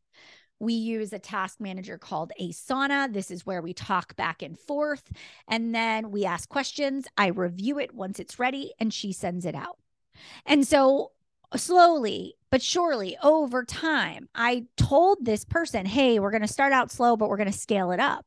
We 0.63 0.75
use 0.75 1.13
a 1.13 1.19
task 1.19 1.61
manager 1.61 1.99
called 1.99 2.31
Asana. 2.41 3.13
This 3.13 3.33
is 3.33 3.45
where 3.45 3.61
we 3.61 3.75
talk 3.75 4.15
back 4.15 4.43
and 4.43 4.57
forth. 4.57 5.11
And 5.49 5.75
then 5.75 6.13
we 6.13 6.25
ask 6.25 6.49
questions. 6.49 7.09
I 7.19 7.27
review 7.27 7.81
it 7.81 7.93
once 7.93 8.21
it's 8.21 8.39
ready, 8.39 8.73
and 8.79 8.95
she 8.95 9.13
sends 9.13 9.45
it 9.45 9.57
out. 9.57 9.79
And 10.47 10.65
so 10.65 11.11
slowly 11.57 12.35
but 12.51 12.63
surely 12.63 13.17
over 13.23 13.65
time 13.65 14.29
i 14.35 14.65
told 14.77 15.25
this 15.25 15.45
person 15.45 15.87
hey 15.87 16.19
we're 16.19 16.31
going 16.31 16.43
to 16.43 16.49
start 16.49 16.73
out 16.73 16.91
slow 16.91 17.17
but 17.17 17.29
we're 17.29 17.37
going 17.37 17.51
to 17.51 17.59
scale 17.59 17.91
it 17.93 18.01
up. 18.01 18.27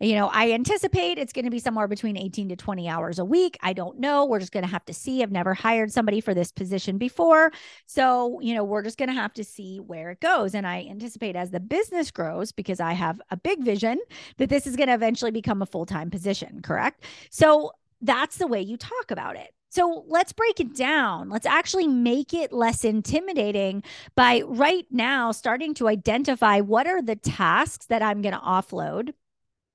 You 0.00 0.14
know 0.16 0.28
i 0.32 0.52
anticipate 0.52 1.18
it's 1.18 1.32
going 1.32 1.44
to 1.44 1.50
be 1.50 1.58
somewhere 1.58 1.88
between 1.88 2.16
18 2.16 2.50
to 2.50 2.56
20 2.56 2.88
hours 2.88 3.18
a 3.18 3.24
week. 3.24 3.56
I 3.62 3.72
don't 3.72 3.98
know. 4.00 4.26
We're 4.26 4.40
just 4.40 4.52
going 4.52 4.64
to 4.64 4.70
have 4.70 4.84
to 4.86 4.94
see. 4.94 5.22
I've 5.22 5.32
never 5.32 5.54
hired 5.54 5.92
somebody 5.92 6.20
for 6.20 6.34
this 6.34 6.52
position 6.52 6.98
before. 6.98 7.52
So 7.86 8.40
you 8.40 8.54
know 8.54 8.64
we're 8.64 8.82
just 8.82 8.98
going 8.98 9.08
to 9.08 9.14
have 9.14 9.32
to 9.34 9.44
see 9.44 9.78
where 9.78 10.10
it 10.10 10.20
goes. 10.20 10.54
And 10.54 10.66
i 10.66 10.86
anticipate 10.90 11.36
as 11.36 11.50
the 11.50 11.60
business 11.60 12.10
grows 12.10 12.52
because 12.52 12.80
i 12.80 12.92
have 12.92 13.20
a 13.30 13.36
big 13.36 13.62
vision 13.62 13.98
that 14.38 14.48
this 14.48 14.66
is 14.66 14.76
going 14.76 14.88
to 14.88 14.94
eventually 14.94 15.30
become 15.30 15.62
a 15.62 15.66
full-time 15.66 16.10
position 16.10 16.60
correct? 16.62 17.04
So 17.30 17.72
that's 18.00 18.36
the 18.36 18.46
way 18.46 18.60
you 18.60 18.76
talk 18.76 19.10
about 19.10 19.36
it 19.36 19.54
so 19.74 20.04
let's 20.06 20.32
break 20.32 20.60
it 20.60 20.76
down. 20.76 21.28
Let's 21.28 21.46
actually 21.46 21.88
make 21.88 22.32
it 22.32 22.52
less 22.52 22.84
intimidating 22.84 23.82
by 24.14 24.42
right 24.46 24.86
now 24.92 25.32
starting 25.32 25.74
to 25.74 25.88
identify 25.88 26.60
what 26.60 26.86
are 26.86 27.02
the 27.02 27.16
tasks 27.16 27.86
that 27.86 28.00
I'm 28.00 28.22
going 28.22 28.34
to 28.34 28.40
offload. 28.40 29.14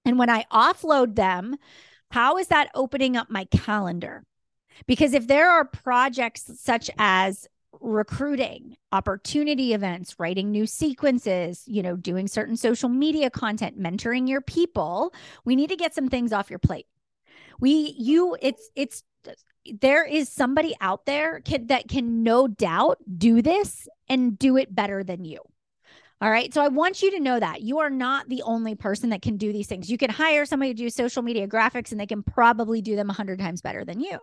And 0.06 0.18
when 0.18 0.30
I 0.30 0.46
offload 0.54 1.16
them, 1.16 1.58
how 2.12 2.38
is 2.38 2.48
that 2.48 2.72
opening 2.74 3.18
up 3.18 3.30
my 3.30 3.44
calendar? 3.44 4.24
Because 4.88 5.14
if 5.14 5.28
there 5.28 5.52
are 5.52 5.66
projects 5.66 6.50
such 6.58 6.90
as 6.98 7.46
recruiting, 7.82 8.78
opportunity 8.94 9.74
events, 9.74 10.16
writing 10.18 10.50
new 10.50 10.66
sequences, 10.66 11.64
you 11.68 11.84
know, 11.84 11.98
doing 11.98 12.30
certain 12.30 12.56
social 12.56 12.88
media 12.88 13.30
content, 13.30 13.78
mentoring 13.78 14.30
your 14.30 14.40
people, 14.40 15.14
we 15.44 15.58
need 15.58 15.70
to 15.70 15.76
get 15.76 15.94
some 15.94 16.08
things 16.08 16.32
off 16.32 16.50
your 16.50 16.60
plate. 16.60 16.88
We 17.60 17.94
you 17.98 18.38
it's 18.42 18.70
it's 18.78 19.04
there 19.80 20.06
is 20.06 20.30
somebody 20.30 20.76
out 20.82 21.06
there 21.06 21.42
can, 21.42 21.68
that 21.68 21.88
can 21.88 22.24
no 22.24 22.48
doubt 22.48 22.98
do 23.18 23.42
this 23.42 23.88
and 24.08 24.38
do 24.38 24.58
it 24.58 24.74
better 24.74 25.04
than 25.04 25.26
you. 25.26 25.40
All 26.22 26.30
right. 26.30 26.54
So 26.54 26.62
I 26.62 26.68
want 26.68 27.02
you 27.02 27.12
to 27.12 27.20
know 27.20 27.40
that 27.40 27.62
you 27.62 27.80
are 27.80 27.90
not 27.90 28.28
the 28.28 28.42
only 28.42 28.76
person 28.76 29.12
that 29.12 29.22
can 29.22 29.38
do 29.38 29.54
these 29.54 29.68
things. 29.68 29.90
You 29.90 29.98
can 29.98 30.10
hire 30.10 30.46
somebody 30.46 30.74
to 30.74 30.78
do 30.78 30.90
social 30.90 31.24
media 31.24 31.48
graphics 31.48 31.92
and 31.92 32.00
they 32.00 32.06
can 32.06 32.24
probably 32.24 32.82
do 32.82 32.98
them 32.98 33.08
100 33.08 33.40
times 33.40 33.62
better 33.62 33.86
than 33.86 34.02
you. 34.02 34.20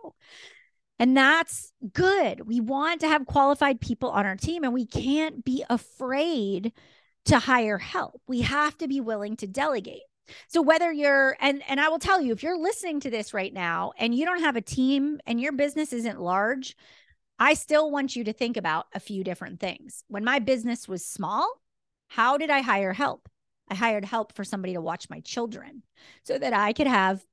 And 0.99 1.15
that's 1.15 1.71
good. 1.93 2.47
We 2.47 2.59
want 2.59 3.01
to 3.01 3.07
have 3.07 3.25
qualified 3.25 3.79
people 3.79 4.09
on 4.09 4.25
our 4.25 4.35
team, 4.35 4.63
and 4.63 4.73
we 4.73 4.85
can't 4.85 5.43
be 5.45 5.63
afraid 5.69 6.73
to 7.25 7.39
hire 7.39 7.77
help. 7.77 8.21
We 8.27 8.41
have 8.41 8.77
to 8.79 8.87
be 8.87 8.99
willing 8.99 9.35
to 9.37 9.47
delegate. 9.47 10.01
So 10.47 10.61
whether 10.61 10.91
you're 10.91 11.37
and 11.39 11.61
and 11.67 11.79
I 11.79 11.89
will 11.89 11.99
tell 11.99 12.21
you 12.21 12.33
if 12.33 12.43
you're 12.43 12.57
listening 12.57 12.99
to 13.01 13.09
this 13.09 13.33
right 13.33 13.53
now 13.53 13.93
and 13.97 14.13
you 14.13 14.25
don't 14.25 14.41
have 14.41 14.55
a 14.55 14.61
team 14.61 15.19
and 15.25 15.39
your 15.39 15.51
business 15.51 15.93
isn't 15.93 16.19
large, 16.19 16.75
I 17.39 17.53
still 17.53 17.91
want 17.91 18.15
you 18.15 18.23
to 18.25 18.33
think 18.33 18.57
about 18.57 18.87
a 18.93 18.99
few 18.99 19.23
different 19.23 19.59
things. 19.59 20.03
When 20.07 20.23
my 20.23 20.39
business 20.39 20.87
was 20.87 21.05
small, 21.05 21.49
how 22.07 22.37
did 22.37 22.49
I 22.49 22.61
hire 22.61 22.93
help? 22.93 23.29
I 23.69 23.75
hired 23.75 24.05
help 24.05 24.33
for 24.33 24.43
somebody 24.43 24.73
to 24.73 24.81
watch 24.81 25.09
my 25.09 25.19
children 25.19 25.83
so 26.23 26.37
that 26.37 26.53
I 26.53 26.73
could 26.73 26.87
have 26.87 27.23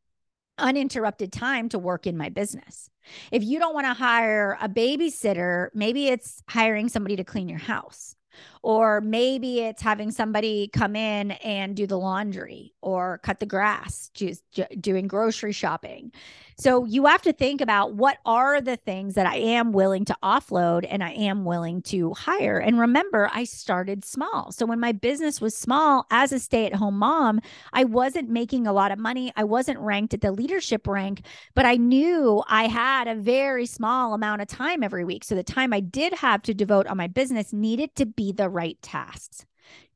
uninterrupted 0.58 1.32
time 1.32 1.68
to 1.70 1.78
work 1.78 2.06
in 2.06 2.16
my 2.16 2.28
business. 2.28 2.88
If 3.30 3.42
you 3.42 3.58
don't 3.58 3.74
want 3.74 3.86
to 3.86 3.94
hire 3.94 4.56
a 4.60 4.68
babysitter, 4.68 5.68
maybe 5.74 6.08
it's 6.08 6.42
hiring 6.48 6.88
somebody 6.88 7.16
to 7.16 7.24
clean 7.24 7.48
your 7.48 7.58
house. 7.58 8.14
Or 8.64 9.02
maybe 9.02 9.60
it's 9.60 9.82
having 9.82 10.10
somebody 10.10 10.70
come 10.72 10.96
in 10.96 11.32
and 11.32 11.76
do 11.76 11.86
the 11.86 11.98
laundry 11.98 12.72
or 12.80 13.18
cut 13.22 13.38
the 13.38 13.44
grass, 13.44 14.10
just 14.14 14.42
doing 14.80 15.06
grocery 15.06 15.52
shopping. 15.52 16.12
So 16.56 16.84
you 16.84 17.04
have 17.04 17.20
to 17.22 17.32
think 17.32 17.60
about 17.60 17.94
what 17.94 18.18
are 18.24 18.60
the 18.60 18.76
things 18.76 19.16
that 19.16 19.26
I 19.26 19.36
am 19.36 19.72
willing 19.72 20.04
to 20.06 20.16
offload 20.22 20.86
and 20.88 21.02
I 21.02 21.10
am 21.10 21.44
willing 21.44 21.82
to 21.82 22.14
hire. 22.14 22.58
And 22.58 22.78
remember, 22.78 23.28
I 23.32 23.44
started 23.44 24.04
small. 24.04 24.52
So 24.52 24.64
when 24.64 24.78
my 24.80 24.92
business 24.92 25.40
was 25.40 25.56
small 25.56 26.06
as 26.10 26.32
a 26.32 26.38
stay 26.38 26.64
at 26.64 26.74
home 26.74 26.98
mom, 26.98 27.40
I 27.72 27.84
wasn't 27.84 28.30
making 28.30 28.66
a 28.66 28.72
lot 28.72 28.92
of 28.92 28.98
money. 28.98 29.32
I 29.36 29.44
wasn't 29.44 29.80
ranked 29.80 30.14
at 30.14 30.20
the 30.20 30.32
leadership 30.32 30.86
rank, 30.86 31.26
but 31.54 31.66
I 31.66 31.76
knew 31.76 32.42
I 32.48 32.68
had 32.68 33.08
a 33.08 33.16
very 33.16 33.66
small 33.66 34.14
amount 34.14 34.40
of 34.40 34.48
time 34.48 34.82
every 34.82 35.04
week. 35.04 35.24
So 35.24 35.34
the 35.34 35.42
time 35.42 35.72
I 35.72 35.80
did 35.80 36.14
have 36.14 36.40
to 36.42 36.54
devote 36.54 36.86
on 36.86 36.96
my 36.96 37.08
business 37.08 37.52
needed 37.52 37.94
to 37.96 38.06
be 38.06 38.30
the 38.30 38.48
right 38.54 38.80
tasks 38.80 39.44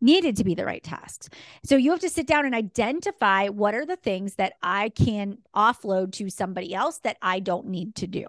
needed 0.00 0.36
to 0.36 0.44
be 0.44 0.54
the 0.54 0.64
right 0.64 0.82
tasks. 0.82 1.28
So 1.64 1.76
you 1.76 1.90
have 1.90 2.00
to 2.00 2.08
sit 2.08 2.26
down 2.26 2.46
and 2.46 2.54
identify 2.54 3.48
what 3.48 3.74
are 3.74 3.86
the 3.86 3.96
things 3.96 4.34
that 4.36 4.54
I 4.62 4.90
can 4.90 5.38
offload 5.54 6.12
to 6.12 6.30
somebody 6.30 6.74
else 6.74 6.98
that 7.00 7.18
I 7.20 7.40
don't 7.40 7.66
need 7.66 7.94
to 7.96 8.06
do. 8.06 8.26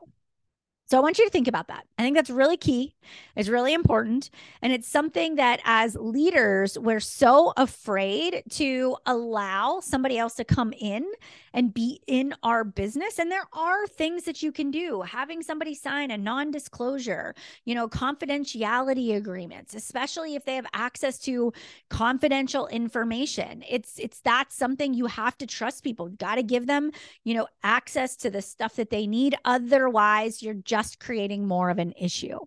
So 0.90 0.98
I 0.98 1.02
want 1.02 1.20
you 1.20 1.26
to 1.26 1.30
think 1.30 1.48
about 1.48 1.68
that. 1.68 1.86
I 2.00 2.02
think 2.02 2.16
that's 2.16 2.32
really 2.32 2.58
key. 2.58 2.96
It's 3.36 3.48
really 3.48 3.76
important. 3.76 4.32
And 4.64 4.74
it's 4.74 4.88
something 4.88 5.36
that 5.36 5.62
as 5.64 5.96
leaders, 5.96 6.80
we're 6.80 7.00
so 7.00 7.54
afraid 7.58 8.42
to 8.54 8.98
allow 9.06 9.82
somebody 9.82 10.18
else 10.18 10.34
to 10.36 10.44
come 10.44 10.74
in 10.74 11.06
and 11.54 11.72
be 11.72 12.02
in 12.08 12.34
our 12.42 12.64
business. 12.64 13.20
And 13.20 13.32
there 13.32 13.46
are 13.54 13.86
things 13.86 14.24
that 14.24 14.42
you 14.42 14.52
can 14.52 14.72
do. 14.72 15.02
Having 15.04 15.44
somebody 15.44 15.76
sign 15.76 16.10
a 16.10 16.18
non 16.18 16.50
disclosure, 16.50 17.36
you 17.66 17.76
know, 17.76 17.88
confidentiality 17.88 19.16
agreements, 19.16 19.76
especially 19.76 20.34
if 20.34 20.44
they 20.46 20.56
have 20.56 20.68
access 20.74 21.20
to 21.20 21.54
confidential 21.92 22.66
information. 22.68 23.64
It's, 23.70 24.00
it's 24.00 24.22
that's 24.22 24.56
something 24.56 24.96
you 24.96 25.06
have 25.06 25.38
to 25.38 25.46
trust 25.46 25.84
people. 25.84 26.10
Got 26.10 26.36
to 26.36 26.44
give 26.44 26.66
them, 26.66 26.92
you 27.24 27.36
know, 27.36 27.48
access 27.62 28.16
to 28.18 28.32
the 28.32 28.42
stuff 28.42 28.76
that 28.78 28.90
they 28.90 29.06
need. 29.06 29.36
Otherwise, 29.46 30.42
you're 30.42 30.56
just 30.56 30.79
just 30.80 31.00
creating 31.00 31.48
more 31.48 31.70
of 31.70 31.78
an 31.78 31.94
issue. 32.00 32.40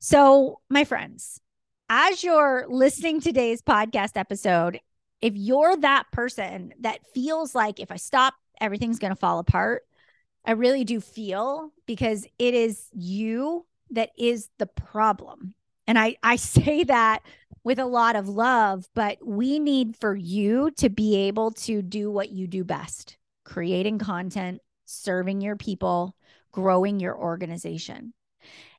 So, 0.00 0.60
my 0.70 0.84
friends, 0.84 1.40
as 1.88 2.22
you're 2.22 2.66
listening 2.68 3.20
today's 3.20 3.62
podcast 3.62 4.12
episode, 4.16 4.80
if 5.20 5.34
you're 5.34 5.76
that 5.78 6.04
person 6.12 6.72
that 6.80 7.00
feels 7.14 7.54
like 7.54 7.80
if 7.80 7.90
I 7.90 7.96
stop, 7.96 8.34
everything's 8.60 8.98
going 8.98 9.12
to 9.12 9.16
fall 9.16 9.38
apart, 9.38 9.82
I 10.44 10.52
really 10.52 10.84
do 10.84 11.00
feel 11.00 11.72
because 11.86 12.26
it 12.38 12.54
is 12.54 12.88
you 12.92 13.66
that 13.90 14.10
is 14.18 14.48
the 14.58 14.66
problem. 14.66 15.54
And 15.86 15.98
I, 15.98 16.16
I 16.22 16.36
say 16.56 16.84
that 16.84 17.22
with 17.64 17.78
a 17.78 17.86
lot 17.86 18.14
of 18.14 18.28
love, 18.28 18.86
but 18.94 19.18
we 19.26 19.58
need 19.58 19.96
for 19.96 20.14
you 20.14 20.70
to 20.72 20.90
be 20.90 21.16
able 21.16 21.50
to 21.52 21.80
do 21.82 22.10
what 22.10 22.30
you 22.30 22.46
do 22.46 22.62
best 22.62 23.16
creating 23.44 23.98
content, 23.98 24.60
serving 24.86 25.40
your 25.42 25.56
people, 25.56 26.16
growing 26.54 27.00
your 27.00 27.18
organization. 27.18 28.14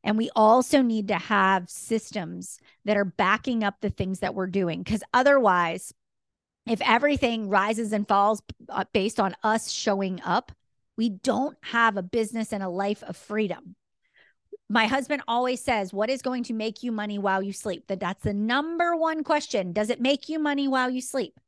And 0.01 0.17
we 0.17 0.29
also 0.35 0.81
need 0.81 1.09
to 1.09 1.15
have 1.15 1.69
systems 1.69 2.57
that 2.85 2.95
are 2.95 3.05
backing 3.05 3.63
up 3.63 3.75
the 3.81 3.89
things 3.89 4.19
that 4.19 4.33
we're 4.33 4.47
doing. 4.47 4.81
Because 4.81 5.03
otherwise, 5.13 5.93
if 6.65 6.79
everything 6.81 7.49
rises 7.49 7.91
and 7.91 8.07
falls 8.07 8.41
uh, 8.69 8.85
based 8.93 9.19
on 9.19 9.35
us 9.43 9.69
showing 9.71 10.21
up, 10.23 10.51
we 10.95 11.09
don't 11.09 11.57
have 11.63 11.97
a 11.97 12.03
business 12.03 12.53
and 12.53 12.63
a 12.63 12.69
life 12.69 13.03
of 13.03 13.17
freedom. 13.17 13.75
My 14.69 14.87
husband 14.87 15.21
always 15.27 15.61
says, 15.61 15.91
What 15.91 16.09
is 16.09 16.21
going 16.21 16.43
to 16.45 16.53
make 16.53 16.81
you 16.81 16.93
money 16.93 17.19
while 17.19 17.43
you 17.43 17.51
sleep? 17.51 17.87
That 17.87 17.99
that's 17.99 18.23
the 18.23 18.33
number 18.33 18.95
one 18.95 19.23
question. 19.23 19.73
Does 19.73 19.89
it 19.89 19.99
make 19.99 20.29
you 20.29 20.39
money 20.39 20.67
while 20.67 20.89
you 20.89 21.01
sleep? 21.01 21.39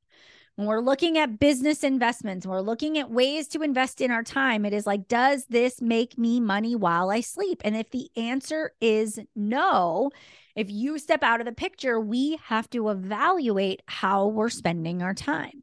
When 0.58 0.68
we're 0.68 0.82
looking 0.82 1.20
at 1.20 1.40
business 1.40 1.84
investments, 1.84 2.48
we're 2.48 2.62
looking 2.62 2.98
at 2.98 3.12
ways 3.12 3.48
to 3.50 3.62
invest 3.62 4.02
in 4.02 4.10
our 4.10 4.24
time, 4.24 4.66
it 4.66 4.74
is 4.74 4.88
like, 4.88 5.08
does 5.08 5.46
this 5.46 5.84
make 5.84 6.18
me 6.18 6.40
money 6.40 6.76
while 6.76 7.12
I 7.12 7.22
sleep? 7.22 7.62
And 7.64 7.78
if 7.78 7.92
the 7.92 8.10
answer 8.18 8.72
is 8.82 9.20
no, 9.36 10.10
if 10.56 10.72
you 10.72 10.98
step 10.98 11.22
out 11.22 11.40
of 11.40 11.46
the 11.46 11.52
picture, 11.52 12.00
we 12.00 12.40
have 12.46 12.68
to 12.72 12.90
evaluate 12.90 13.84
how 13.86 14.28
we're 14.28 14.50
spending 14.50 15.04
our 15.04 15.14
time 15.14 15.62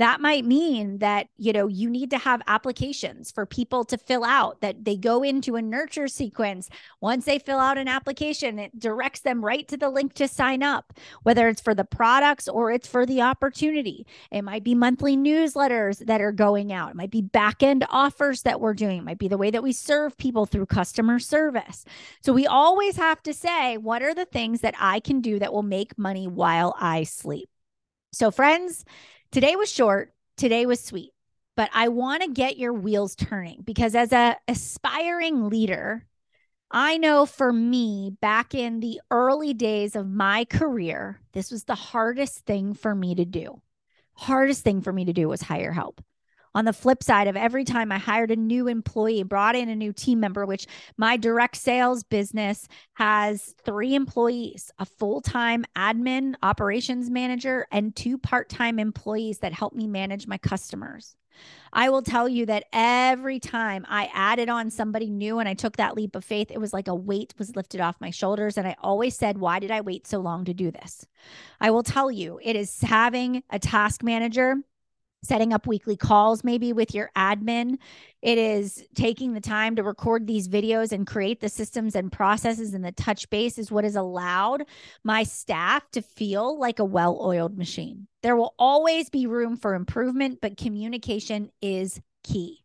that 0.00 0.20
might 0.20 0.46
mean 0.46 0.98
that 0.98 1.28
you 1.36 1.52
know 1.52 1.66
you 1.66 1.90
need 1.90 2.10
to 2.10 2.16
have 2.16 2.40
applications 2.46 3.30
for 3.30 3.44
people 3.44 3.84
to 3.84 3.98
fill 3.98 4.24
out 4.24 4.60
that 4.62 4.82
they 4.84 4.96
go 4.96 5.22
into 5.22 5.56
a 5.56 5.62
nurture 5.62 6.08
sequence. 6.08 6.70
Once 7.02 7.26
they 7.26 7.38
fill 7.38 7.58
out 7.58 7.76
an 7.76 7.86
application 7.86 8.58
it 8.58 8.78
directs 8.78 9.20
them 9.20 9.44
right 9.44 9.68
to 9.68 9.76
the 9.76 9.90
link 9.90 10.14
to 10.14 10.26
sign 10.26 10.62
up 10.62 10.94
whether 11.22 11.48
it's 11.48 11.60
for 11.60 11.74
the 11.74 11.84
products 11.84 12.48
or 12.48 12.70
it's 12.70 12.88
for 12.88 13.04
the 13.04 13.20
opportunity. 13.20 14.06
It 14.30 14.42
might 14.42 14.64
be 14.64 14.74
monthly 14.74 15.18
newsletters 15.18 16.04
that 16.06 16.22
are 16.22 16.32
going 16.32 16.72
out. 16.72 16.90
It 16.90 16.96
might 16.96 17.10
be 17.10 17.22
back 17.22 17.62
end 17.62 17.84
offers 17.90 18.42
that 18.42 18.60
we're 18.60 18.74
doing. 18.74 18.98
It 18.98 19.04
might 19.04 19.18
be 19.18 19.28
the 19.28 19.36
way 19.36 19.50
that 19.50 19.62
we 19.62 19.72
serve 19.72 20.16
people 20.16 20.46
through 20.46 20.66
customer 20.66 21.18
service. 21.18 21.84
So 22.22 22.32
we 22.32 22.46
always 22.46 22.96
have 22.96 23.22
to 23.24 23.34
say 23.34 23.76
what 23.76 24.02
are 24.02 24.14
the 24.14 24.24
things 24.24 24.62
that 24.62 24.74
i 24.78 24.98
can 25.00 25.20
do 25.20 25.38
that 25.38 25.52
will 25.52 25.62
make 25.62 25.98
money 25.98 26.26
while 26.26 26.74
i 26.80 27.02
sleep? 27.02 27.50
So 28.12 28.30
friends 28.30 28.84
Today 29.32 29.54
was 29.54 29.70
short, 29.70 30.12
today 30.36 30.66
was 30.66 30.82
sweet, 30.82 31.12
but 31.56 31.70
I 31.72 31.86
want 31.86 32.24
to 32.24 32.28
get 32.28 32.58
your 32.58 32.72
wheels 32.72 33.14
turning 33.14 33.62
because 33.62 33.94
as 33.94 34.12
a 34.12 34.36
aspiring 34.48 35.48
leader, 35.48 36.04
I 36.68 36.98
know 36.98 37.26
for 37.26 37.52
me 37.52 38.10
back 38.20 38.54
in 38.56 38.80
the 38.80 39.00
early 39.08 39.54
days 39.54 39.94
of 39.94 40.10
my 40.10 40.46
career, 40.46 41.20
this 41.32 41.52
was 41.52 41.62
the 41.62 41.76
hardest 41.76 42.44
thing 42.44 42.74
for 42.74 42.92
me 42.92 43.14
to 43.14 43.24
do. 43.24 43.62
Hardest 44.14 44.64
thing 44.64 44.80
for 44.80 44.92
me 44.92 45.04
to 45.04 45.12
do 45.12 45.28
was 45.28 45.42
hire 45.42 45.72
help 45.72 46.02
on 46.54 46.64
the 46.64 46.72
flip 46.72 47.02
side 47.02 47.28
of 47.28 47.36
every 47.36 47.64
time 47.64 47.92
I 47.92 47.98
hired 47.98 48.30
a 48.30 48.36
new 48.36 48.68
employee, 48.68 49.22
brought 49.22 49.56
in 49.56 49.68
a 49.68 49.76
new 49.76 49.92
team 49.92 50.20
member, 50.20 50.46
which 50.46 50.66
my 50.96 51.16
direct 51.16 51.56
sales 51.56 52.02
business 52.02 52.66
has 52.94 53.54
three 53.64 53.94
employees, 53.94 54.70
a 54.78 54.84
full 54.84 55.20
time 55.20 55.64
admin 55.76 56.34
operations 56.42 57.10
manager, 57.10 57.66
and 57.70 57.94
two 57.94 58.18
part 58.18 58.48
time 58.48 58.78
employees 58.78 59.38
that 59.38 59.52
help 59.52 59.74
me 59.74 59.86
manage 59.86 60.26
my 60.26 60.38
customers. 60.38 61.14
I 61.72 61.88
will 61.88 62.02
tell 62.02 62.28
you 62.28 62.46
that 62.46 62.64
every 62.72 63.38
time 63.38 63.86
I 63.88 64.10
added 64.12 64.48
on 64.48 64.70
somebody 64.70 65.08
new 65.08 65.38
and 65.38 65.48
I 65.48 65.54
took 65.54 65.76
that 65.76 65.94
leap 65.94 66.16
of 66.16 66.24
faith, 66.24 66.50
it 66.50 66.60
was 66.60 66.72
like 66.72 66.88
a 66.88 66.94
weight 66.94 67.32
was 67.38 67.54
lifted 67.54 67.80
off 67.80 68.00
my 68.00 68.10
shoulders. 68.10 68.58
And 68.58 68.66
I 68.66 68.76
always 68.82 69.16
said, 69.16 69.38
Why 69.38 69.58
did 69.58 69.70
I 69.70 69.80
wait 69.80 70.06
so 70.06 70.18
long 70.18 70.44
to 70.46 70.54
do 70.54 70.70
this? 70.70 71.06
I 71.60 71.70
will 71.70 71.82
tell 71.82 72.10
you, 72.10 72.40
it 72.42 72.56
is 72.56 72.80
having 72.80 73.42
a 73.50 73.58
task 73.58 74.02
manager 74.02 74.56
setting 75.22 75.52
up 75.52 75.66
weekly 75.66 75.96
calls 75.96 76.44
maybe 76.44 76.72
with 76.72 76.94
your 76.94 77.10
admin. 77.16 77.76
It 78.22 78.38
is 78.38 78.84
taking 78.94 79.32
the 79.32 79.40
time 79.40 79.76
to 79.76 79.82
record 79.82 80.26
these 80.26 80.48
videos 80.48 80.92
and 80.92 81.06
create 81.06 81.40
the 81.40 81.48
systems 81.48 81.94
and 81.94 82.10
processes 82.10 82.74
and 82.74 82.84
the 82.84 82.92
touch 82.92 83.28
base 83.30 83.58
is 83.58 83.70
what 83.70 83.84
has 83.84 83.96
allowed 83.96 84.64
my 85.04 85.22
staff 85.22 85.90
to 85.92 86.02
feel 86.02 86.58
like 86.58 86.78
a 86.78 86.84
well 86.84 87.18
oiled 87.20 87.56
machine. 87.56 88.06
There 88.22 88.36
will 88.36 88.54
always 88.58 89.10
be 89.10 89.26
room 89.26 89.56
for 89.56 89.74
improvement, 89.74 90.38
but 90.40 90.56
communication 90.56 91.50
is 91.62 92.00
key. 92.22 92.60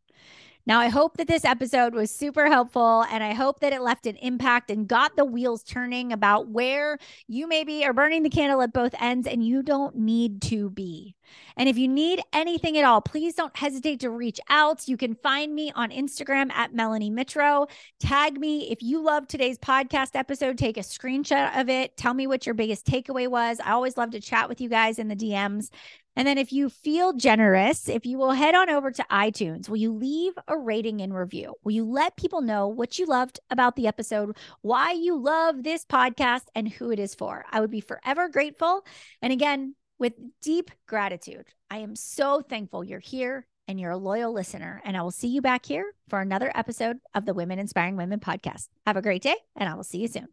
Now, 0.68 0.80
I 0.80 0.88
hope 0.88 1.18
that 1.18 1.28
this 1.28 1.46
episode 1.46 1.94
was 1.94 2.10
super 2.10 2.48
helpful 2.48 3.06
and 3.12 3.24
I 3.24 3.34
hope 3.34 3.60
that 3.60 3.72
it 3.72 3.82
left 3.82 4.08
an 4.08 4.16
impact 4.16 4.72
and 4.72 4.88
got 4.88 5.16
the 5.16 5.24
wheels 5.24 5.62
turning 5.62 6.12
about 6.12 6.48
where 6.48 6.98
you 7.28 7.48
maybe 7.48 7.86
are 7.86 7.94
burning 7.94 8.24
the 8.24 8.32
candle 8.32 8.64
at 8.64 8.74
both 8.74 8.96
ends 9.00 9.28
and 9.28 9.46
you 9.46 9.62
don't 9.62 9.96
need 9.96 10.42
to 10.44 10.72
be. 10.72 11.16
And 11.58 11.70
if 11.70 11.78
you 11.78 11.88
need 11.88 12.22
anything 12.34 12.78
at 12.78 12.86
all, 12.86 13.02
please 13.02 13.34
don't 13.34 13.56
hesitate 13.56 14.00
to 14.02 14.10
reach 14.10 14.40
out. 14.50 14.88
You 14.88 14.98
can 14.98 15.16
find 15.16 15.54
me 15.54 15.72
on 15.76 15.92
Instagram 15.92 16.52
at 16.52 16.74
Melanie 16.74 17.12
Mitro. 17.12 17.70
Tag 18.00 18.40
me 18.40 18.72
if 18.72 18.82
you 18.82 19.04
love 19.04 19.28
today's 19.28 19.58
podcast 19.58 20.12
episode, 20.16 20.58
take 20.58 20.78
a 20.78 20.82
screenshot 20.82 21.60
of 21.60 21.70
it. 21.70 21.98
Tell 21.98 22.14
me 22.14 22.28
what 22.28 22.46
your 22.46 22.56
biggest 22.56 22.86
takeaway 22.86 23.28
was. 23.28 23.60
I 23.60 23.72
always 23.72 23.98
love 23.98 24.12
to 24.12 24.22
chat 24.22 24.50
with 24.50 24.62
you 24.62 24.70
guys 24.70 25.00
in 25.00 25.08
the 25.08 25.16
DMs. 25.16 25.70
And 26.16 26.26
then 26.26 26.38
if 26.38 26.54
you 26.54 26.70
feel 26.70 27.14
generous, 27.14 27.90
if 27.90 28.06
you 28.06 28.18
will 28.18 28.32
head 28.32 28.56
on 28.56 28.70
over 28.70 28.90
to 28.90 29.06
iTunes, 29.12 29.68
will 29.68 29.78
you 29.78 29.92
leave 29.92 30.34
a 30.48 30.58
rating 30.58 31.02
and 31.02 31.14
review? 31.14 31.56
Will 31.64 31.74
you 31.74 31.84
let 31.84 32.16
people 32.16 32.42
know 32.42 32.68
what 32.68 32.98
you 32.98 33.06
loved 33.06 33.40
about 33.50 33.76
the 33.76 33.88
episode, 33.88 34.38
why 34.62 34.94
you 34.94 35.18
love 35.18 35.64
this 35.64 35.84
podcast, 35.84 36.44
and 36.56 36.70
who 36.70 36.92
it 36.92 37.00
is 37.00 37.16
for? 37.16 37.44
I 37.52 37.60
would 37.60 37.72
be 37.72 37.82
forever 37.82 38.30
grateful. 38.30 38.86
And 39.22 39.34
again, 39.34 39.76
with 40.00 40.14
deep 40.42 40.72
gratitude, 40.88 41.46
I 41.70 41.78
am 41.80 41.96
so 41.96 42.42
thankful 42.42 42.84
you're 42.84 43.00
here 43.00 43.46
and 43.68 43.80
you're 43.80 43.92
a 43.92 43.98
loyal 43.98 44.32
listener. 44.32 44.82
And 44.86 44.96
I 44.96 45.02
will 45.02 45.12
see 45.12 45.28
you 45.28 45.42
back 45.42 45.66
here 45.66 45.94
for 46.10 46.22
another 46.22 46.52
episode 46.54 46.98
of 47.14 47.26
the 47.26 47.34
Women 47.34 47.60
Inspiring 47.60 47.96
Women 47.96 48.20
podcast. 48.20 48.68
Have 48.86 48.98
a 48.98 49.02
great 49.02 49.24
day, 49.24 49.36
and 49.56 49.68
I 49.68 49.74
will 49.74 49.84
see 49.84 50.00
you 50.00 50.08
soon. 50.08 50.28